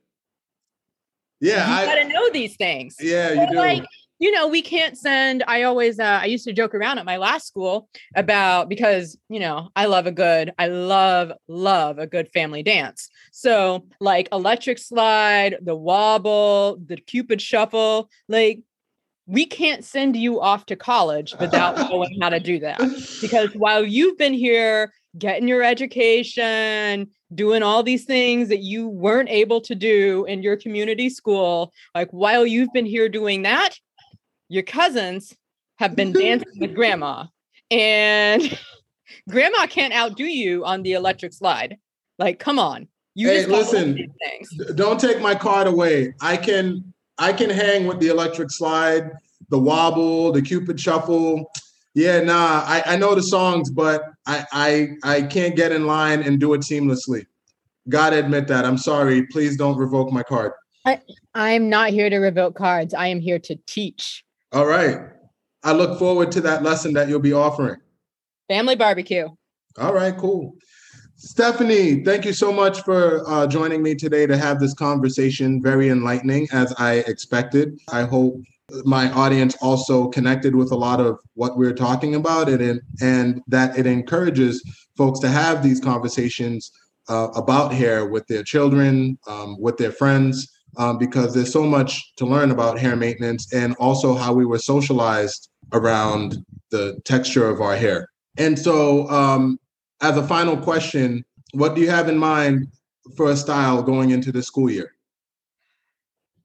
Yeah, 1.40 1.66
you 1.66 1.74
I 1.74 1.86
gotta 1.86 2.08
know 2.08 2.30
these 2.30 2.56
things. 2.56 2.96
Yeah, 3.00 3.28
so 3.28 3.40
you 3.40 3.50
do. 3.50 3.56
Like, 3.56 3.84
you 4.22 4.30
know, 4.30 4.46
we 4.46 4.62
can't 4.62 4.96
send. 4.96 5.42
I 5.48 5.64
always, 5.64 5.98
uh, 5.98 6.20
I 6.22 6.26
used 6.26 6.44
to 6.44 6.52
joke 6.52 6.76
around 6.76 6.98
at 6.98 7.04
my 7.04 7.16
last 7.16 7.48
school 7.48 7.88
about 8.14 8.68
because, 8.68 9.18
you 9.28 9.40
know, 9.40 9.70
I 9.74 9.86
love 9.86 10.06
a 10.06 10.12
good, 10.12 10.52
I 10.56 10.68
love, 10.68 11.32
love 11.48 11.98
a 11.98 12.06
good 12.06 12.28
family 12.28 12.62
dance. 12.62 13.10
So, 13.32 13.84
like 13.98 14.28
electric 14.30 14.78
slide, 14.78 15.56
the 15.60 15.74
wobble, 15.74 16.78
the 16.86 16.98
Cupid 16.98 17.42
shuffle, 17.42 18.08
like 18.28 18.60
we 19.26 19.44
can't 19.44 19.84
send 19.84 20.14
you 20.14 20.40
off 20.40 20.66
to 20.66 20.76
college 20.76 21.34
without 21.40 21.76
knowing 21.90 22.20
how 22.20 22.28
to 22.28 22.38
do 22.38 22.60
that. 22.60 22.78
Because 23.20 23.52
while 23.54 23.84
you've 23.84 24.18
been 24.18 24.34
here 24.34 24.92
getting 25.18 25.48
your 25.48 25.64
education, 25.64 27.08
doing 27.34 27.64
all 27.64 27.82
these 27.82 28.04
things 28.04 28.48
that 28.50 28.60
you 28.60 28.86
weren't 28.86 29.28
able 29.30 29.60
to 29.62 29.74
do 29.74 30.24
in 30.26 30.44
your 30.44 30.56
community 30.56 31.10
school, 31.10 31.72
like 31.92 32.10
while 32.10 32.46
you've 32.46 32.72
been 32.72 32.86
here 32.86 33.08
doing 33.08 33.42
that, 33.42 33.76
your 34.52 34.62
cousins 34.62 35.34
have 35.76 35.96
been 35.96 36.12
dancing 36.24 36.60
with 36.60 36.74
grandma 36.74 37.24
and 37.70 38.58
grandma 39.28 39.66
can't 39.66 39.94
outdo 39.94 40.24
you 40.24 40.64
on 40.64 40.82
the 40.82 40.92
electric 40.92 41.32
slide. 41.32 41.78
Like, 42.18 42.38
come 42.38 42.58
on. 42.58 42.88
You 43.14 43.28
hey, 43.28 43.46
listen, 43.46 44.14
don't 44.74 45.00
take 45.00 45.20
my 45.20 45.34
card 45.34 45.66
away. 45.66 46.14
I 46.20 46.36
can 46.36 46.92
I 47.18 47.32
can 47.32 47.50
hang 47.50 47.86
with 47.86 48.00
the 48.00 48.08
electric 48.08 48.50
slide, 48.50 49.10
the 49.50 49.58
wobble, 49.58 50.32
the 50.32 50.40
cupid 50.40 50.80
shuffle. 50.80 51.50
Yeah, 51.94 52.20
nah, 52.20 52.62
I, 52.64 52.82
I 52.86 52.96
know 52.96 53.14
the 53.14 53.22
songs, 53.22 53.70
but 53.70 54.04
I, 54.26 54.46
I 54.52 54.88
I 55.02 55.22
can't 55.22 55.56
get 55.56 55.72
in 55.72 55.86
line 55.86 56.22
and 56.22 56.40
do 56.40 56.54
it 56.54 56.62
seamlessly. 56.62 57.26
Gotta 57.90 58.18
admit 58.18 58.48
that. 58.48 58.64
I'm 58.64 58.78
sorry. 58.78 59.26
Please 59.26 59.58
don't 59.58 59.76
revoke 59.76 60.10
my 60.10 60.22
card. 60.22 60.52
I, 60.86 61.00
I'm 61.34 61.68
not 61.68 61.90
here 61.90 62.08
to 62.08 62.18
revoke 62.18 62.56
cards. 62.56 62.94
I 62.94 63.08
am 63.08 63.20
here 63.20 63.38
to 63.40 63.56
teach. 63.66 64.24
All 64.52 64.66
right. 64.66 64.98
I 65.64 65.72
look 65.72 65.98
forward 65.98 66.30
to 66.32 66.40
that 66.42 66.62
lesson 66.62 66.92
that 66.94 67.08
you'll 67.08 67.20
be 67.20 67.32
offering. 67.32 67.76
Family 68.48 68.76
barbecue. 68.76 69.28
All 69.78 69.94
right, 69.94 70.16
cool. 70.16 70.56
Stephanie, 71.16 72.02
thank 72.04 72.24
you 72.24 72.32
so 72.32 72.52
much 72.52 72.82
for 72.82 73.22
uh, 73.28 73.46
joining 73.46 73.82
me 73.82 73.94
today 73.94 74.26
to 74.26 74.36
have 74.36 74.60
this 74.60 74.74
conversation. 74.74 75.62
Very 75.62 75.88
enlightening, 75.88 76.48
as 76.52 76.74
I 76.78 76.96
expected. 77.06 77.78
I 77.90 78.02
hope 78.02 78.42
my 78.84 79.10
audience 79.12 79.56
also 79.62 80.08
connected 80.08 80.54
with 80.54 80.72
a 80.72 80.76
lot 80.76 81.00
of 81.00 81.18
what 81.34 81.56
we're 81.56 81.74
talking 81.74 82.16
about 82.16 82.48
and, 82.48 82.80
and 83.00 83.40
that 83.46 83.78
it 83.78 83.86
encourages 83.86 84.62
folks 84.96 85.20
to 85.20 85.28
have 85.28 85.62
these 85.62 85.80
conversations 85.80 86.72
uh, 87.08 87.28
about 87.34 87.72
hair 87.72 88.06
with 88.06 88.26
their 88.26 88.42
children, 88.42 89.18
um, 89.26 89.56
with 89.60 89.76
their 89.76 89.92
friends, 89.92 90.50
um, 90.76 90.98
because 90.98 91.34
there's 91.34 91.52
so 91.52 91.64
much 91.64 92.14
to 92.16 92.26
learn 92.26 92.50
about 92.50 92.78
hair 92.78 92.96
maintenance 92.96 93.52
and 93.52 93.74
also 93.76 94.14
how 94.14 94.32
we 94.32 94.46
were 94.46 94.58
socialized 94.58 95.50
around 95.72 96.36
the 96.70 97.00
texture 97.04 97.48
of 97.48 97.60
our 97.60 97.76
hair. 97.76 98.08
And 98.38 98.58
so, 98.58 99.08
um, 99.10 99.58
as 100.00 100.16
a 100.16 100.26
final 100.26 100.56
question, 100.56 101.24
what 101.52 101.74
do 101.74 101.80
you 101.80 101.90
have 101.90 102.08
in 102.08 102.18
mind 102.18 102.68
for 103.16 103.30
a 103.30 103.36
style 103.36 103.82
going 103.82 104.10
into 104.10 104.32
the 104.32 104.42
school 104.42 104.70
year? 104.70 104.94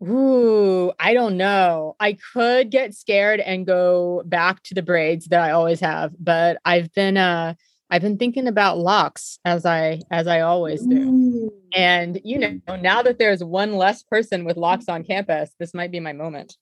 Ooh, 0.04 0.92
I 1.00 1.14
don't 1.14 1.38
know. 1.38 1.96
I 2.00 2.18
could 2.34 2.70
get 2.70 2.94
scared 2.94 3.40
and 3.40 3.66
go 3.66 4.22
back 4.26 4.62
to 4.64 4.76
the 4.76 4.84
braids 4.84 5.28
that 5.28 5.42
I 5.42 5.52
always 5.52 5.80
have, 5.80 6.14
but 6.20 6.58
I've 6.66 6.94
been 6.94 7.18
uh 7.18 7.56
I've 7.90 8.02
been 8.02 8.18
thinking 8.18 8.48
about 8.48 8.78
locks 8.78 9.40
as 9.46 9.66
I 9.66 10.02
as 10.12 10.28
I 10.28 10.42
always 10.42 10.86
do. 10.86 10.98
Ooh. 10.98 11.54
And 11.74 12.20
you 12.24 12.38
know, 12.38 12.76
now 12.76 13.02
that 13.02 13.20
there's 13.20 13.44
one 13.44 13.76
less 13.76 14.04
person 14.04 14.46
with 14.46 14.58
locks 14.58 14.90
on 14.90 15.04
campus, 15.04 15.52
this 15.60 15.74
might 15.74 15.92
be 15.92 16.00
my 16.00 16.14
moment. 16.14 16.58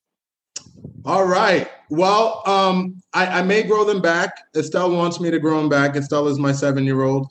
All 1.06 1.26
right. 1.26 1.70
Well, 1.90 2.42
um, 2.48 3.02
I, 3.14 3.40
I 3.40 3.42
may 3.44 3.62
grow 3.62 3.84
them 3.86 4.02
back. 4.02 4.32
Estelle 4.56 4.92
wants 4.92 5.20
me 5.20 5.30
to 5.30 5.40
grow 5.40 5.60
them 5.60 5.70
back. 5.70 5.96
Estelle 5.96 6.28
is 6.28 6.40
my 6.40 6.52
seven-year-old. 6.52 7.28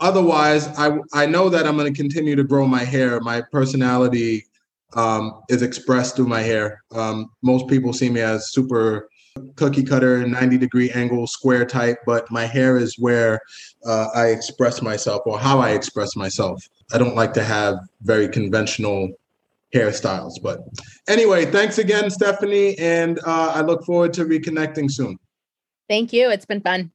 Otherwise, 0.00 0.68
I 0.78 0.98
I 1.12 1.26
know 1.26 1.50
that 1.50 1.66
I'm 1.66 1.76
going 1.76 1.92
to 1.92 1.96
continue 1.96 2.34
to 2.36 2.44
grow 2.44 2.66
my 2.66 2.84
hair. 2.84 3.20
My 3.20 3.42
personality 3.52 4.46
um, 4.94 5.42
is 5.50 5.62
expressed 5.62 6.16
through 6.16 6.28
my 6.28 6.40
hair. 6.40 6.82
Um, 6.92 7.30
most 7.42 7.68
people 7.68 7.92
see 7.92 8.08
me 8.08 8.20
as 8.20 8.52
super 8.52 9.09
cookie 9.60 9.82
cutter, 9.82 10.26
90 10.26 10.56
degree 10.56 10.90
angle, 10.92 11.26
square 11.26 11.66
type, 11.66 11.98
but 12.06 12.28
my 12.30 12.46
hair 12.46 12.78
is 12.78 12.98
where 12.98 13.38
uh, 13.84 14.06
I 14.14 14.28
express 14.28 14.80
myself 14.80 15.20
or 15.26 15.38
how 15.38 15.58
I 15.58 15.72
express 15.72 16.16
myself. 16.16 16.66
I 16.94 16.96
don't 16.98 17.14
like 17.14 17.34
to 17.34 17.44
have 17.44 17.74
very 18.00 18.26
conventional 18.26 19.10
hairstyles. 19.74 20.32
But 20.42 20.60
anyway, 21.08 21.44
thanks 21.44 21.76
again, 21.76 22.10
Stephanie. 22.10 22.74
And 22.78 23.18
uh, 23.26 23.52
I 23.54 23.60
look 23.60 23.84
forward 23.84 24.14
to 24.14 24.24
reconnecting 24.24 24.90
soon. 24.90 25.18
Thank 25.90 26.14
you. 26.14 26.30
It's 26.30 26.46
been 26.46 26.62
fun. 26.62 26.90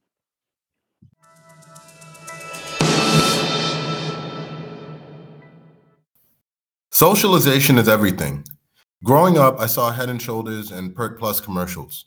Socialization 6.90 7.78
is 7.78 7.88
everything. 7.88 8.44
Growing 9.04 9.38
up, 9.38 9.60
I 9.60 9.66
saw 9.66 9.92
Head 9.92 10.08
and 10.08 10.20
Shoulders 10.20 10.72
and 10.72 10.96
Pert 10.96 11.16
Plus 11.16 11.40
commercials. 11.40 12.06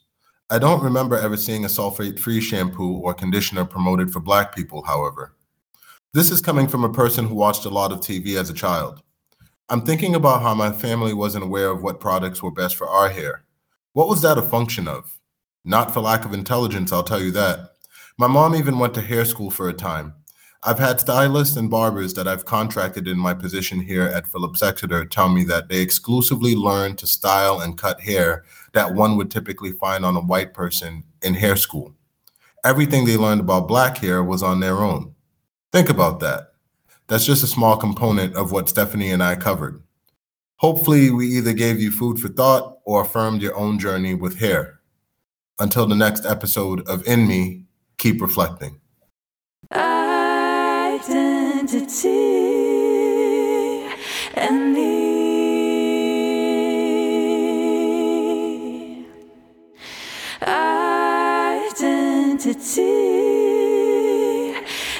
I 0.51 0.57
don't 0.57 0.81
remember 0.81 1.15
ever 1.15 1.37
seeing 1.37 1.63
a 1.63 1.67
sulfate 1.67 2.17
free 2.17 2.41
shampoo 2.41 2.97
or 2.97 3.13
conditioner 3.13 3.65
promoted 3.65 4.11
for 4.11 4.19
Black 4.19 4.55
people, 4.55 4.81
however. 4.81 5.35
This 6.11 6.31
is 6.31 6.41
coming 6.41 6.67
from 6.67 6.83
a 6.83 6.91
person 6.91 7.27
who 7.27 7.35
watched 7.35 7.65
a 7.65 7.69
lot 7.69 7.91
of 7.91 7.99
TV 7.99 8.35
as 8.35 8.49
a 8.49 8.53
child. 8.55 9.03
I'm 9.69 9.81
thinking 9.81 10.15
about 10.15 10.41
how 10.41 10.55
my 10.55 10.71
family 10.71 11.13
wasn't 11.13 11.43
aware 11.43 11.69
of 11.69 11.83
what 11.83 11.99
products 11.99 12.41
were 12.41 12.49
best 12.49 12.77
for 12.77 12.89
our 12.89 13.09
hair. 13.09 13.43
What 13.93 14.09
was 14.09 14.23
that 14.23 14.39
a 14.39 14.41
function 14.41 14.87
of? 14.87 15.19
Not 15.63 15.93
for 15.93 15.99
lack 15.99 16.25
of 16.25 16.33
intelligence, 16.33 16.91
I'll 16.91 17.03
tell 17.03 17.21
you 17.21 17.29
that. 17.33 17.73
My 18.17 18.25
mom 18.25 18.55
even 18.55 18.79
went 18.79 18.95
to 18.95 19.01
hair 19.01 19.25
school 19.25 19.51
for 19.51 19.69
a 19.69 19.73
time. 19.73 20.15
I've 20.61 20.79
had 20.79 20.99
stylists 20.99 21.55
and 21.55 21.69
barbers 21.69 22.13
that 22.15 22.27
I've 22.27 22.43
contracted 22.43 23.07
in 23.07 23.17
my 23.17 23.33
position 23.33 23.79
here 23.79 24.03
at 24.03 24.27
Phillips 24.27 24.61
Exeter 24.61 25.05
tell 25.05 25.29
me 25.29 25.45
that 25.45 25.69
they 25.69 25.79
exclusively 25.79 26.53
learn 26.53 26.97
to 26.97 27.07
style 27.07 27.61
and 27.61 27.77
cut 27.77 28.01
hair 28.01 28.43
that 28.73 28.93
one 28.93 29.15
would 29.15 29.31
typically 29.31 29.71
find 29.71 30.03
on 30.03 30.17
a 30.17 30.21
white 30.21 30.53
person 30.53 31.05
in 31.21 31.33
hair 31.33 31.55
school. 31.55 31.93
Everything 32.65 33.05
they 33.05 33.15
learned 33.15 33.39
about 33.39 33.69
black 33.69 33.99
hair 33.99 34.21
was 34.21 34.43
on 34.43 34.59
their 34.59 34.79
own. 34.79 35.15
Think 35.71 35.89
about 35.89 36.19
that. 36.19 36.51
That's 37.07 37.25
just 37.25 37.43
a 37.43 37.47
small 37.47 37.77
component 37.77 38.35
of 38.35 38.51
what 38.51 38.67
Stephanie 38.67 39.11
and 39.11 39.23
I 39.23 39.37
covered. 39.37 39.81
Hopefully, 40.57 41.09
we 41.09 41.27
either 41.37 41.53
gave 41.53 41.79
you 41.79 41.89
food 41.89 42.19
for 42.19 42.27
thought 42.27 42.79
or 42.83 43.03
affirmed 43.03 43.41
your 43.41 43.57
own 43.57 43.79
journey 43.79 44.13
with 44.13 44.39
hair. 44.39 44.81
Until 45.57 45.85
the 45.85 45.95
next 45.95 46.25
episode 46.25 46.85
of 46.85 47.07
In 47.07 47.27
Me, 47.29 47.63
keep 47.97 48.21
reflecting 48.21 48.81
identity 51.71 52.09
and 54.33 54.73
me. 54.73 54.89
Identity 60.41 61.35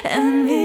and 0.04 0.46
me. 0.46 0.59